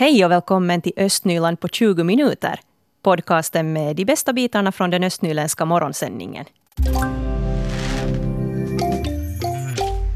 Hej 0.00 0.24
och 0.24 0.30
välkommen 0.30 0.82
till 0.82 0.92
Östnyland 0.96 1.60
på 1.60 1.68
20 1.68 2.04
minuter. 2.04 2.60
Podcasten 3.02 3.72
med 3.72 3.96
de 3.96 4.04
bästa 4.04 4.32
bitarna 4.32 4.72
från 4.72 4.90
den 4.90 5.04
östnyländska 5.04 5.64
morgonsändningen. 5.64 6.44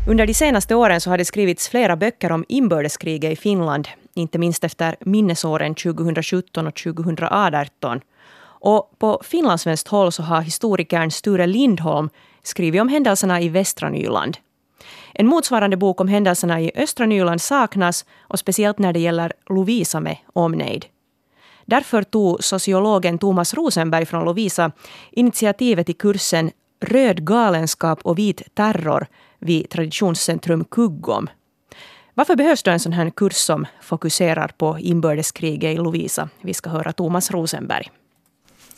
Under 0.09 0.27
de 0.27 0.35
senaste 0.35 0.75
åren 0.75 1.01
så 1.01 1.11
har 1.11 1.19
det 1.19 1.25
skrivits 1.25 1.69
flera 1.69 1.97
böcker 1.97 2.33
om 2.33 2.45
inbördeskriget 2.49 3.33
i 3.33 3.37
Finland, 3.37 3.89
inte 4.15 4.39
minst 4.39 4.65
efter 4.65 4.97
minnesåren 5.01 5.75
2017 5.75 6.67
och 6.67 6.75
2018. 6.75 8.01
Och 8.43 8.95
på 8.99 9.23
finlandssvenskt 9.25 9.89
håll 9.89 10.13
så 10.13 10.23
har 10.23 10.41
historikern 10.43 11.11
Sture 11.11 11.47
Lindholm 11.47 12.11
skrivit 12.43 12.81
om 12.81 12.89
händelserna 12.89 13.41
i 13.41 13.49
västra 13.49 13.89
Nyland. 13.89 14.39
En 15.15 15.27
motsvarande 15.27 15.77
bok 15.77 16.01
om 16.01 16.09
händelserna 16.09 16.61
i 16.61 16.71
östra 16.75 17.07
Nyland 17.07 17.43
saknas 17.43 18.05
och 18.21 18.39
speciellt 18.39 18.79
när 18.79 18.93
det 18.93 19.01
gäller 19.01 19.33
Lovisa 19.49 20.01
med 20.01 20.17
omnejd. 20.33 20.87
Därför 21.67 22.03
tog 22.03 22.45
sociologen 22.45 23.19
Thomas 23.19 23.55
Rosenberg 23.55 24.07
från 24.07 24.25
Lovisa 24.25 24.73
initiativet 25.11 25.87
till 25.87 25.97
kursen 25.97 26.51
Röd 26.81 27.25
galenskap 27.25 28.01
och 28.03 28.19
vit 28.19 28.55
terror 28.55 29.07
vid 29.39 29.71
Traditionscentrum 29.71 30.65
Kuggom. 30.65 31.29
Varför 32.15 32.37
behövs 32.37 32.63
då 32.63 32.71
en 32.71 32.81
sån 32.81 32.93
här 32.93 33.11
kurs 33.11 33.35
som 33.35 33.67
fokuserar 33.83 34.49
på 34.59 34.79
inbördeskriget 34.79 35.75
i 35.75 35.77
Lovisa? 35.77 36.29
Vi 36.41 36.55
ska 36.55 36.71
höra 36.71 36.93
Thomas 36.93 37.31
Rosenberg. 37.31 37.91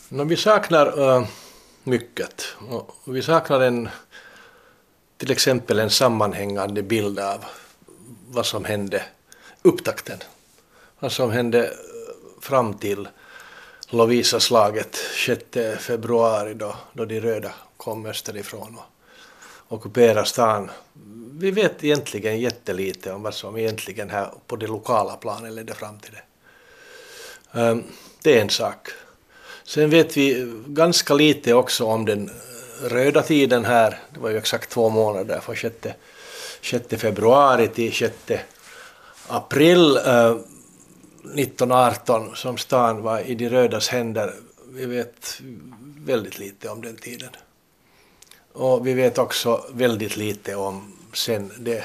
vi 0.09 0.37
saknar 0.37 1.01
uh, 1.01 1.27
mycket. 1.85 2.45
Vi 3.07 3.23
saknar 3.23 3.61
en 3.61 3.89
till 5.17 5.31
exempel 5.31 5.79
en 5.79 5.91
sammanhängande 5.91 6.83
bild 6.83 7.19
av 7.19 7.45
vad 8.29 8.47
som 8.47 8.65
hände, 8.65 9.03
upptakten, 9.63 10.19
vad 10.99 11.13
som 11.13 11.31
hände 11.31 11.65
eh, 11.65 11.73
fram 12.41 12.75
till 12.75 13.09
Lovisa-slaget 13.89 14.97
6 15.27 15.43
februari 15.79 16.55
då, 16.55 16.77
då 16.93 17.05
de 17.05 17.21
röda 17.21 17.53
kom 17.77 18.07
österifrån 18.07 18.77
och 18.79 19.77
ockuperade 19.77 20.27
stan. 20.27 20.71
Vi 21.33 21.51
vet 21.51 21.85
egentligen 21.85 22.41
jättelite 22.41 23.13
om 23.13 23.23
vad 23.23 23.35
som 23.35 23.57
egentligen 23.57 24.11
här 24.11 24.31
på 24.47 24.57
det 24.57 24.67
lokala 24.67 25.17
planet 25.17 25.53
ledde 25.53 25.75
fram 25.75 25.99
till 25.99 26.13
det. 26.13 26.23
Ehm, 27.61 27.85
det 28.23 28.39
är 28.39 28.43
en 28.43 28.51
sak. 28.51 28.89
Sen 29.65 29.91
vet 29.91 30.17
vi 30.17 30.53
ganska 30.67 31.15
lite 31.15 31.55
också 31.55 31.85
om 31.85 32.05
den 32.05 32.29
eh, 32.29 32.35
röda 32.83 33.23
tiden 33.23 33.65
här, 33.65 33.99
det 34.15 34.21
var 34.21 34.31
ju 34.31 34.39
exakt 34.39 34.71
två 34.71 34.89
månader 34.89 35.41
från 35.41 35.57
6, 35.57 35.77
6 36.63 36.85
februari 37.03 37.69
till 37.69 37.93
6 37.93 38.15
april 39.29 39.97
eh, 39.97 40.37
1918 41.35 42.37
som 42.37 42.59
stan 42.59 43.03
var 43.03 43.21
i 43.21 43.35
de 43.35 43.49
rödas 43.49 43.89
händer. 43.89 44.35
Vi 44.69 44.87
vet 44.87 45.41
väldigt 46.07 46.39
lite 46.39 46.69
om 46.69 46.83
den 46.83 46.97
tiden. 46.97 47.31
Och 48.53 48.87
vi 48.87 48.95
vet 48.95 49.19
också 49.19 49.65
väldigt 49.73 50.17
lite 50.17 50.55
om 50.55 50.97
sen 51.13 51.53
det 51.59 51.85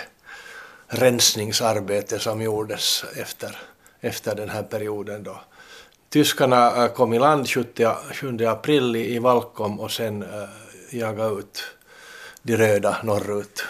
rensningsarbete 0.88 2.19
som 2.19 2.42
gjordes 2.42 3.06
efter, 3.16 3.58
efter 4.00 4.36
den 4.36 4.50
här 4.50 4.64
perioden 4.64 5.23
då. 5.23 5.42
Tyskarna 6.09 6.84
eh, 6.84 6.92
kom 6.92 7.14
i 7.14 7.19
land 7.19 7.47
7 7.50 7.66
april 8.47 8.95
i 8.95 9.19
Valkom 9.19 9.80
och 9.80 9.92
sen 9.92 10.23
eh, 10.23 10.50
jaga 10.94 11.25
ut 11.25 11.64
de 12.42 12.58
röda 12.58 12.97
norrut. 13.03 13.64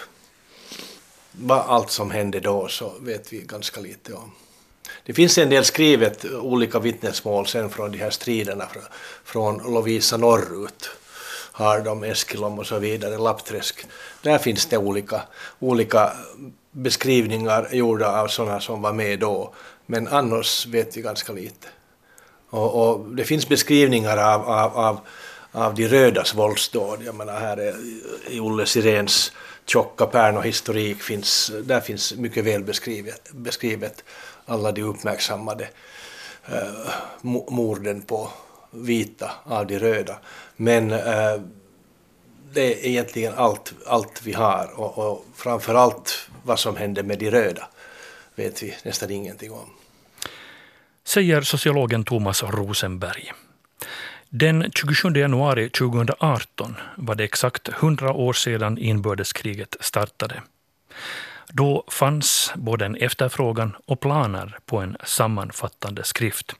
Vad 1.32 1.58
allt 1.58 1.90
som 1.90 2.10
hände 2.10 2.40
då 2.40 2.68
så 2.68 2.92
vet 3.00 3.32
vi 3.32 3.40
ganska 3.40 3.80
lite 3.80 4.12
om. 4.12 4.32
Det 5.04 5.12
finns 5.12 5.38
en 5.38 5.50
del 5.50 5.64
skrivet, 5.64 6.24
olika 6.24 6.78
vittnesmål 6.78 7.46
sen 7.46 7.70
från 7.70 7.92
de 7.92 7.98
här 7.98 8.10
striderna 8.10 8.68
från 9.24 9.72
Lovisa 9.74 10.16
norrut. 10.16 10.90
Har 11.52 11.80
de 11.80 12.04
Eskilom 12.04 12.58
och 12.58 12.66
så 12.66 12.78
vidare, 12.78 13.18
Lappträsk. 13.18 13.86
Där 14.22 14.38
finns 14.38 14.66
det 14.66 14.78
olika, 14.78 15.22
olika 15.58 16.12
beskrivningar 16.70 17.68
gjorda 17.72 18.20
av 18.20 18.28
sådana 18.28 18.60
som 18.60 18.82
var 18.82 18.92
med 18.92 19.18
då. 19.18 19.54
Men 19.86 20.08
annars 20.08 20.66
vet 20.66 20.96
vi 20.96 21.02
ganska 21.02 21.32
lite. 21.32 21.68
Och, 22.50 22.88
och 22.88 23.06
det 23.08 23.24
finns 23.24 23.48
beskrivningar 23.48 24.16
av, 24.16 24.48
av, 24.50 24.76
av 24.76 25.00
av 25.52 25.74
de 25.74 25.88
rödas 25.88 26.34
våldsdåd. 26.34 27.02
Jag 27.02 27.14
menar 27.14 27.40
här 27.40 27.56
är, 27.56 27.74
i 28.28 28.40
Olle 28.40 28.66
Sirens 28.66 29.32
tjocka 29.66 30.06
pärnohistorik 30.06 31.02
finns, 31.02 31.52
där 31.64 31.80
finns 31.80 32.14
mycket 32.14 32.44
väl 32.44 32.64
beskrivet, 32.64 33.30
beskrivet 33.32 34.04
alla 34.46 34.72
de 34.72 34.82
uppmärksammade 34.82 35.68
eh, 36.46 36.94
morden 37.50 38.02
på 38.02 38.30
vita 38.70 39.30
av 39.44 39.66
de 39.66 39.78
röda. 39.78 40.18
Men 40.56 40.90
eh, 40.90 41.40
det 42.52 42.84
är 42.84 42.86
egentligen 42.86 43.34
allt, 43.36 43.72
allt 43.86 44.22
vi 44.22 44.32
har 44.32 44.80
och, 44.80 44.98
och 44.98 45.24
framför 45.36 45.74
allt 45.74 46.28
vad 46.42 46.58
som 46.58 46.76
hände 46.76 47.02
med 47.02 47.18
de 47.18 47.30
röda 47.30 47.68
vet 48.34 48.62
vi 48.62 48.74
nästan 48.84 49.10
ingenting 49.10 49.52
om. 49.52 49.70
Säger 51.04 51.42
sociologen 51.42 52.04
Thomas 52.04 52.42
Rosenberg. 52.42 53.32
Den 54.34 54.70
27 54.74 55.16
januari 55.16 55.70
2018 55.70 56.76
var 56.96 57.14
det 57.14 57.24
exakt 57.24 57.68
100 57.68 58.12
år 58.12 58.32
sedan 58.32 58.78
inbördeskriget 58.78 59.76
startade. 59.80 60.42
Då 61.48 61.84
fanns 61.88 62.52
både 62.56 62.86
en 62.86 62.96
efterfrågan 62.96 63.76
och 63.86 64.00
planer 64.00 64.58
på 64.66 64.78
en 64.78 64.96
sammanfattande 65.04 66.04
skrift. 66.04 66.54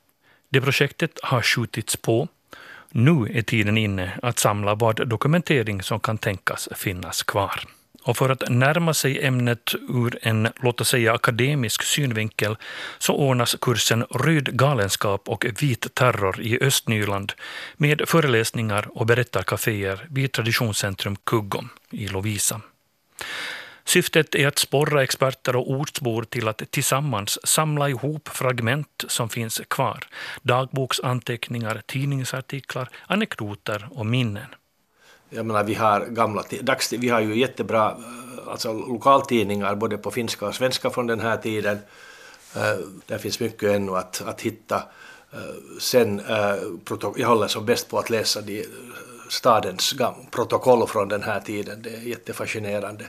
Det 0.49 0.61
projektet 0.61 1.19
har 1.23 1.43
skjutits 1.43 1.97
på. 1.97 2.29
Nu 2.91 3.27
är 3.35 3.43
tiden 3.43 3.79
inne 3.79 4.19
att 4.23 4.39
samla 4.39 4.75
vad 4.75 5.09
dokumentering 5.09 5.83
som 5.83 6.01
kan 6.01 6.19
tänkas 6.19 6.69
finnas 6.75 7.23
kvar. 7.23 7.65
Och 8.05 8.17
för 8.17 8.31
att 8.31 8.51
närma 8.51 8.95
sig 8.95 9.25
ämnet 9.25 9.75
ur 9.89 10.19
en, 10.23 10.49
låt 10.57 10.81
oss 10.81 10.89
säga, 10.89 11.13
akademisk 11.13 11.83
synvinkel 11.83 12.57
så 12.99 13.15
ordnas 13.15 13.57
kursen 13.61 14.05
Röd 14.11 14.57
galenskap 14.57 15.29
och 15.29 15.47
vit 15.61 15.95
terror 15.95 16.41
i 16.41 16.59
Östnyland 16.63 17.33
med 17.77 18.03
föreläsningar 18.07 18.89
och 18.99 19.07
berättarkaféer 19.07 20.07
vid 20.11 20.33
Traditionscentrum 20.33 21.17
Kuggom 21.25 21.69
i 21.91 22.09
Lovisa. 22.09 22.61
Syftet 23.85 24.35
är 24.35 24.49
att 24.49 24.59
sporra 24.59 25.03
experter 25.03 25.57
och 25.57 25.71
ortsbor 25.71 26.25
till 26.25 26.49
att 26.49 26.71
tillsammans 26.71 27.47
samla 27.47 27.89
ihop 27.89 28.29
fragment 28.29 29.05
som 29.09 29.29
finns 29.29 29.61
kvar. 29.69 29.99
Dagboksanteckningar, 30.43 31.83
tidningsartiklar, 31.87 32.89
anekdoter 33.07 33.89
och 33.91 34.07
minnen. 34.07 34.47
Jag 35.35 35.47
menar, 35.47 35.65
vi 35.65 35.75
har 35.75 36.01
gamla, 36.01 36.45
dags, 36.61 36.93
vi 36.93 37.09
har 37.09 37.21
ju 37.21 37.39
jättebra 37.39 37.91
eh, 37.91 38.49
alltså, 38.49 38.73
lokaltidningar 38.73 39.75
både 39.75 39.99
på 39.99 40.11
finska 40.11 40.47
och 40.47 40.55
svenska 40.55 40.91
från 40.91 41.07
den 41.07 41.21
här 41.21 41.37
tiden. 41.37 41.79
Uh, 42.57 42.87
där 43.07 43.19
finns 43.19 43.41
mycket 43.41 43.71
ännu 43.71 43.97
att, 43.97 44.23
att 44.27 44.41
hitta. 44.41 44.77
Uh, 45.35 45.79
sen, 45.81 46.21
uh, 46.21 47.13
jag 47.17 47.29
håller 47.29 47.47
som 47.47 47.67
bäst 47.67 47.89
på 47.89 47.99
att 47.99 48.11
läsa 48.11 48.41
de, 48.41 48.67
stadens 49.29 49.95
protokoll 50.31 50.89
från 50.89 51.09
den 51.09 51.23
här 51.23 51.41
tiden. 51.41 51.83
Det 51.83 51.91
är 51.91 52.01
jättefascinerande. 52.01 53.05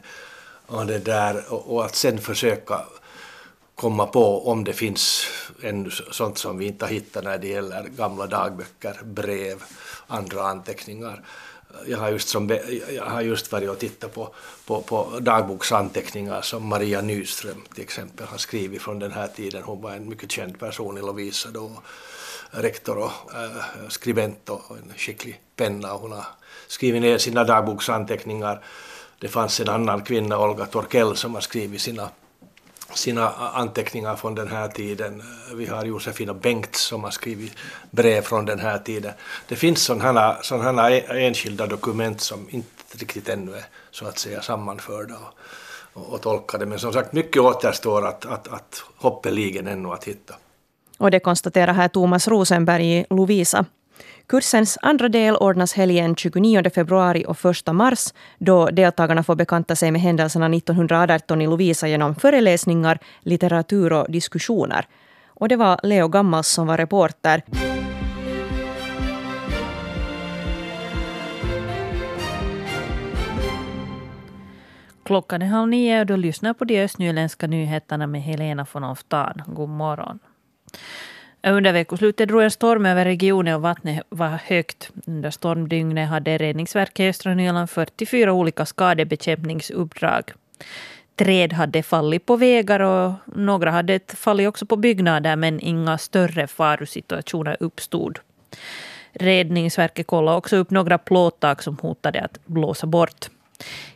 Och, 0.65 0.85
det 0.85 0.99
där, 0.99 1.43
och, 1.53 1.75
och 1.75 1.85
att 1.85 1.95
sen 1.95 2.17
försöka 2.17 2.81
komma 3.75 4.05
på 4.05 4.49
om 4.49 4.63
det 4.63 4.73
finns 4.73 5.27
ännu 5.63 5.89
sånt 6.11 6.37
som 6.37 6.57
vi 6.57 6.65
inte 6.65 6.85
har 6.85 6.91
hittat 6.91 7.23
när 7.23 7.37
det 7.37 7.47
gäller 7.47 7.83
gamla 7.83 8.27
dagböcker, 8.27 8.99
brev, 9.03 9.63
andra 10.07 10.43
anteckningar 10.43 11.21
jag 11.87 11.97
har 11.97 12.09
just, 12.09 12.29
som, 12.29 12.59
jag 12.95 13.05
har 13.05 13.21
just 13.21 13.51
varit 13.51 13.69
och 13.69 13.79
tittat 13.79 14.13
på, 14.13 14.33
på, 14.65 14.81
på 14.81 15.19
dagboksanteckningar 15.19 16.41
som 16.41 16.67
Maria 16.67 17.01
Nyström 17.01 17.63
till 17.73 17.83
exempel 17.83 18.27
har 18.27 18.37
skrivit 18.37 18.81
från 18.81 18.99
den 18.99 19.11
här 19.11 19.27
tiden. 19.27 19.63
Hon 19.63 19.81
var 19.81 19.91
en 19.91 20.09
mycket 20.09 20.31
känd 20.31 20.59
person 20.59 20.97
i 20.97 21.01
Lovisa 21.01 21.49
då, 21.51 21.71
rektor 22.51 22.97
och 22.97 23.11
äh, 23.33 23.87
skribent 23.89 24.49
och 24.49 24.77
en 24.77 24.93
skicklig 24.97 25.39
penna. 25.55 25.93
Hon 25.93 26.11
har 26.11 26.25
skrivit 26.67 27.01
ner 27.01 27.17
sina 27.17 27.43
dagboksanteckningar. 27.43 28.63
Det 29.19 29.27
fanns 29.27 29.59
en 29.59 29.69
annan 29.69 30.01
kvinna, 30.01 30.39
Olga 30.39 30.65
Torkell, 30.65 31.15
som 31.15 31.33
har 31.33 31.41
skrivit 31.41 31.81
sina 31.81 32.09
sina 32.95 33.29
anteckningar 33.29 34.15
från 34.15 34.35
den 34.35 34.47
här 34.47 34.67
tiden. 34.67 35.23
Vi 35.53 35.65
har 35.65 35.85
Josefina 35.85 36.33
Bengt 36.33 36.75
som 36.75 37.03
har 37.03 37.11
skrivit 37.11 37.53
brev 37.91 38.21
från 38.21 38.45
den 38.45 38.59
här 38.59 38.77
tiden. 38.77 39.13
Det 39.47 39.55
finns 39.55 39.83
sådana, 39.83 40.37
sådana 40.41 40.91
e- 40.91 41.25
enskilda 41.25 41.67
dokument 41.67 42.21
som 42.21 42.47
inte 42.49 42.67
riktigt 42.97 43.29
ännu 43.29 43.55
är 43.55 43.65
så 43.91 44.07
att 44.07 44.19
säga 44.19 44.41
sammanförda 44.41 45.15
och, 45.15 46.01
och, 46.01 46.13
och 46.13 46.21
tolkade. 46.21 46.65
Men 46.65 46.79
som 46.79 46.93
sagt, 46.93 47.13
mycket 47.13 47.41
återstår 47.41 48.07
att, 48.07 48.25
att, 48.25 48.47
att 48.47 48.83
hoppeligen 48.95 49.67
ännu 49.67 49.89
att 49.89 50.03
hitta. 50.03 50.35
Och 50.97 51.11
det 51.11 51.19
konstaterar 51.19 51.73
här 51.73 51.87
Thomas 51.87 52.27
Rosenberg 52.27 52.99
i 52.99 53.05
Lovisa. 53.09 53.65
Kursens 54.33 54.77
andra 54.81 55.09
del 55.09 55.35
ordnas 55.35 55.73
helgen 55.73 56.15
29 56.15 56.69
februari 56.69 57.25
och 57.27 57.45
1 57.45 57.73
mars 57.73 58.13
då 58.37 58.65
deltagarna 58.65 59.23
får 59.23 59.35
bekanta 59.35 59.75
sig 59.75 59.91
med 59.91 60.01
händelserna 60.01 60.45
1918 60.55 61.41
i 61.41 61.47
Lovisa 61.47 61.87
genom 61.87 62.15
föreläsningar, 62.15 62.99
litteratur 63.21 63.93
och 63.93 64.11
diskussioner. 64.11 64.85
Och 65.27 65.47
det 65.49 65.55
var 65.55 65.79
Leo 65.83 66.07
Gammals 66.07 66.47
som 66.47 66.67
var 66.67 66.77
reporter. 66.77 67.41
Klockan 75.05 75.41
är 75.41 75.45
halv 75.45 75.69
nio 75.69 75.99
och 75.99 76.05
du 76.05 76.17
lyssnar 76.17 76.53
på 76.53 76.65
de 76.65 76.83
östnyländska 76.83 77.47
nyheterna 77.47 78.07
med 78.07 78.21
Helena 78.21 78.65
von 78.73 78.83
Oftan. 78.83 79.41
God 79.47 79.69
morgon. 79.69 80.19
Under 81.47 81.73
veckoslutet 81.73 82.27
drog 82.27 82.43
en 82.43 82.51
storm 82.51 82.85
över 82.85 83.05
regionen 83.05 83.55
och 83.55 83.61
vattnet 83.61 84.03
var 84.09 84.27
högt. 84.27 84.91
Under 85.07 85.31
stormdygnet 85.31 86.09
hade 86.09 86.37
Räddningsverket 86.37 86.99
i 86.99 87.09
östra 87.09 87.33
Nyland 87.33 87.69
44 87.69 88.33
olika 88.33 88.65
skadebekämpningsuppdrag. 88.65 90.31
Träd 91.15 91.53
hade 91.53 91.83
fallit 91.83 92.25
på 92.25 92.35
vägar 92.35 92.79
och 92.79 93.13
några 93.25 93.71
hade 93.71 93.99
fallit 94.07 94.47
också 94.47 94.65
på 94.65 94.75
byggnader 94.75 95.35
men 95.35 95.59
inga 95.59 95.97
större 95.97 96.47
farosituationer 96.47 97.57
uppstod. 97.59 98.19
Räddningsverket 99.13 100.07
kollade 100.07 100.37
också 100.37 100.55
upp 100.55 100.69
några 100.69 100.97
plåttak 100.97 101.61
som 101.61 101.77
hotade 101.77 102.21
att 102.21 102.45
blåsa 102.45 102.87
bort. 102.87 103.29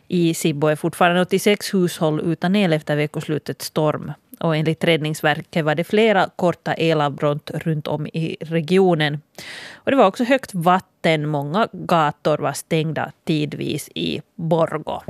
I 0.08 0.34
Sibbo 0.34 0.66
är 0.66 0.76
fortfarande 0.76 1.22
86 1.22 1.74
hushåll 1.74 2.20
utan 2.20 2.56
el 2.56 2.72
efter 2.72 2.96
veckoslutets 2.96 3.64
storm. 3.64 4.12
Och 4.40 4.56
enligt 4.56 4.84
Räddningsverket 4.84 5.64
var 5.64 5.74
det 5.74 5.84
flera 5.84 6.30
korta 6.36 6.74
elavbrott 6.74 7.50
runt 7.50 7.86
om 7.86 8.06
i 8.06 8.36
regionen. 8.40 9.20
Och 9.74 9.90
det 9.90 9.96
var 9.96 10.06
också 10.06 10.24
högt 10.24 10.54
vatten. 10.54 11.28
Många 11.28 11.68
gator 11.72 12.38
var 12.38 12.52
stängda 12.52 13.12
tidvis 13.24 13.88
i 13.94 14.20
Borgo. 14.34 15.00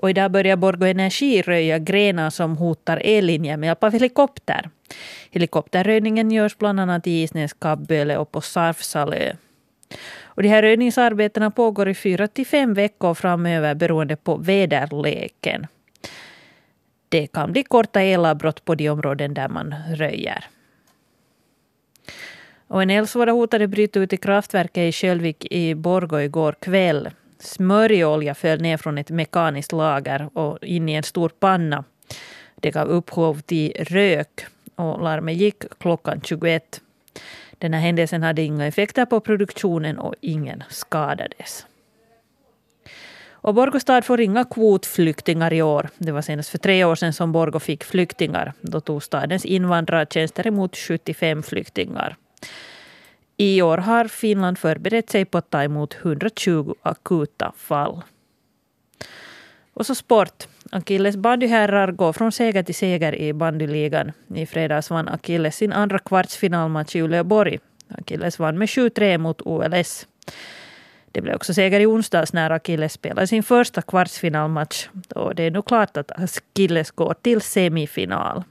Och 0.00 0.10
idag 0.10 0.30
börjar 0.30 0.56
Borgo 0.56 0.86
Energi 0.86 1.42
röja 1.42 1.78
grenar 1.78 2.30
som 2.30 2.56
hotar 2.56 3.02
ellinjer 3.04 3.56
med 3.56 3.66
hjälp 3.66 3.84
av 3.84 3.92
helikopter. 3.92 4.70
Helikopterröjningen 5.30 6.30
görs 6.30 6.58
bland 6.58 6.80
annat 6.80 7.06
i 7.06 7.22
Isnäs, 7.22 7.52
Kabböle 7.52 8.16
och 8.16 8.32
på 8.32 8.40
Sarfsalö. 8.40 9.32
Och 10.40 10.44
de 10.44 10.48
här 10.48 10.62
röjningsarbetena 10.62 11.50
pågår 11.50 11.88
i 11.88 11.94
fyra 11.94 12.28
till 12.28 12.46
fem 12.46 12.74
veckor 12.74 13.14
framöver 13.14 13.74
beroende 13.74 14.16
på 14.16 14.36
väderleken. 14.36 15.66
Det 17.08 17.26
kan 17.26 17.52
bli 17.52 17.62
korta 17.62 18.00
elavbrott 18.00 18.64
på 18.64 18.74
de 18.74 18.88
områden 18.88 19.34
där 19.34 19.48
man 19.48 19.74
röjer. 19.94 20.44
Och 22.66 22.82
en 22.82 22.90
eldsvåda 22.90 23.32
hotade 23.32 23.66
bryta 23.66 24.00
ut 24.00 24.12
i 24.12 24.16
kraftverket 24.16 24.88
i 24.88 24.92
Kölvik 24.92 25.46
i 25.50 25.74
Borgå 25.74 26.20
igår 26.20 26.54
kväll. 26.60 27.10
Smörjolja 27.38 28.34
föll 28.34 28.60
ner 28.60 28.76
från 28.76 28.98
ett 28.98 29.10
mekaniskt 29.10 29.72
lager 29.72 30.38
och 30.38 30.58
in 30.64 30.88
i 30.88 30.92
en 30.92 31.02
stor 31.02 31.28
panna. 31.28 31.84
Det 32.56 32.70
gav 32.70 32.88
upphov 32.88 33.40
till 33.40 33.72
rök 33.78 34.46
och 34.74 35.02
larmet 35.02 35.36
gick 35.36 35.64
klockan 35.78 36.20
21. 36.24 36.80
Den 37.60 37.74
här 37.74 37.80
händelsen 37.80 38.22
hade 38.22 38.42
inga 38.42 38.66
effekter 38.66 39.04
på 39.04 39.20
produktionen 39.20 39.98
och 39.98 40.14
ingen 40.20 40.62
skadades. 40.68 41.66
Och 43.42 43.54
Borgå 43.54 43.80
stad 43.80 44.04
får 44.04 44.20
inga 44.20 44.44
kvotflyktingar 44.44 45.52
i 45.52 45.62
år. 45.62 45.88
Det 45.98 46.12
var 46.12 46.22
senast 46.22 46.50
för 46.50 46.58
tre 46.58 46.84
år 46.84 46.94
sedan 46.94 47.12
som 47.12 47.32
Borgå 47.32 47.60
fick 47.60 47.84
flyktingar. 47.84 48.52
Då 48.60 48.80
tog 48.80 49.02
stadens 49.02 49.44
invandrartjänster 49.44 50.46
emot 50.46 50.76
75 50.76 51.42
flyktingar. 51.42 52.16
I 53.36 53.62
år 53.62 53.78
har 53.78 54.04
Finland 54.08 54.58
förberett 54.58 55.10
sig 55.10 55.24
på 55.24 55.38
att 55.38 55.50
ta 55.50 55.62
emot 55.62 55.96
120 56.02 56.74
akuta 56.82 57.52
fall. 57.56 58.02
Och 59.74 59.86
så 59.86 59.94
sport. 59.94 60.46
Akilles 60.72 61.16
bandyherrar 61.16 61.92
går 61.92 62.12
från 62.12 62.32
seger 62.32 62.62
till 62.62 62.74
seger 62.74 63.14
i 63.14 63.32
bandyligan. 63.32 64.12
I 64.34 64.46
fredags 64.46 64.90
vann 64.90 65.08
Akilles 65.08 65.56
sin 65.56 65.72
andra 65.72 65.98
kvartsfinalmatch 65.98 66.96
i 66.96 67.02
Uleåborg. 67.02 67.58
Akilles 67.88 68.38
vann 68.38 68.58
med 68.58 68.68
7-3 68.68 69.18
mot 69.18 69.40
OLS. 69.42 70.06
Det 71.12 71.20
blev 71.20 71.34
också 71.34 71.54
seger 71.54 71.80
i 71.80 71.86
onsdags 71.86 72.32
när 72.32 72.50
Akilles 72.50 72.92
spelade 72.92 73.26
sin 73.26 73.42
första 73.42 73.82
kvartsfinalmatch. 73.82 74.88
Och 75.14 75.34
det 75.34 75.42
är 75.42 75.50
nu 75.50 75.62
klart 75.62 75.96
att 75.96 76.12
Akilles 76.12 76.90
går 76.90 77.14
till 77.14 77.40
semifinal. 77.40 78.42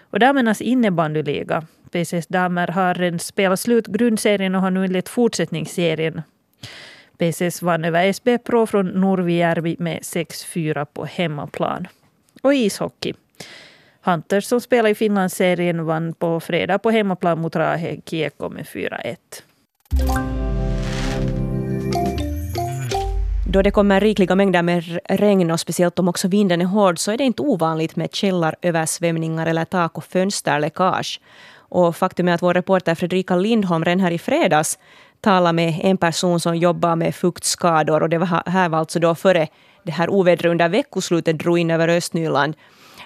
Och 0.00 0.18
damernas 0.18 0.60
innebandyliga. 0.60 1.66
PCS 1.90 2.26
damer 2.26 2.68
har 2.68 2.94
redan 2.94 3.18
spelat 3.18 3.60
slut 3.60 3.86
grundserien 3.86 4.54
och 4.54 4.60
har 4.60 4.70
nu 4.70 4.84
inlett 4.84 5.08
fortsättningsserien 5.08 6.22
PCS 7.18 7.62
vann 7.62 7.84
över 7.84 8.06
SB 8.06 8.38
Pro 8.38 8.66
från 8.66 8.86
Norvijärvi 8.86 9.76
med 9.78 9.98
6-4 9.98 10.84
på 10.84 11.04
hemmaplan. 11.04 11.86
Och 12.42 12.54
ishockey. 12.54 13.12
Hunters 14.02 14.44
som 14.44 14.60
spelar 14.60 14.90
i 14.90 14.94
Finlandsserien 14.94 15.84
vann 15.84 16.14
på 16.14 16.40
fredag 16.40 16.78
på 16.78 16.90
hemmaplan 16.90 17.40
mot 17.40 17.56
Rahe 17.56 18.00
Kiekko 18.06 18.48
med 18.48 18.64
4-1. 18.64 19.16
Då 23.54 23.62
det 23.62 23.70
kommer 23.70 24.00
rikliga 24.00 24.34
mängder 24.34 24.62
med 24.62 24.98
regn 25.04 25.50
och 25.50 25.60
speciellt 25.60 25.98
om 25.98 26.08
också 26.08 26.28
vinden 26.28 26.60
är 26.60 26.66
hård 26.66 26.98
så 26.98 27.12
är 27.12 27.16
det 27.16 27.24
inte 27.24 27.42
ovanligt 27.42 27.96
med 27.96 28.14
källaröversvämningar 28.14 29.46
eller 29.46 29.64
tak 29.64 29.98
och 29.98 30.04
fönsterläckage. 30.04 31.20
Och 31.56 31.96
faktum 31.96 32.28
är 32.28 32.34
att 32.34 32.42
vår 32.42 32.54
reporter 32.54 32.94
Fredrika 32.94 33.36
Lindholm 33.36 33.84
redan 33.84 34.00
här 34.00 34.10
i 34.10 34.18
fredags 34.18 34.78
tala 35.24 35.52
med 35.52 35.80
en 35.82 35.96
person 35.96 36.40
som 36.40 36.56
jobbar 36.56 36.96
med 36.96 37.14
fuktskador 37.14 38.02
och 38.02 38.08
det 38.08 38.18
var 38.18 38.50
här 38.50 38.68
var 38.68 38.78
alltså 38.78 39.00
då 39.00 39.14
före 39.14 39.46
det 39.82 39.92
här 39.92 40.10
ovädret 40.10 40.50
under 40.50 40.68
veckoslutet 40.68 41.38
drog 41.38 41.58
in 41.58 41.70
över 41.70 41.88
Östnyland. 41.88 42.54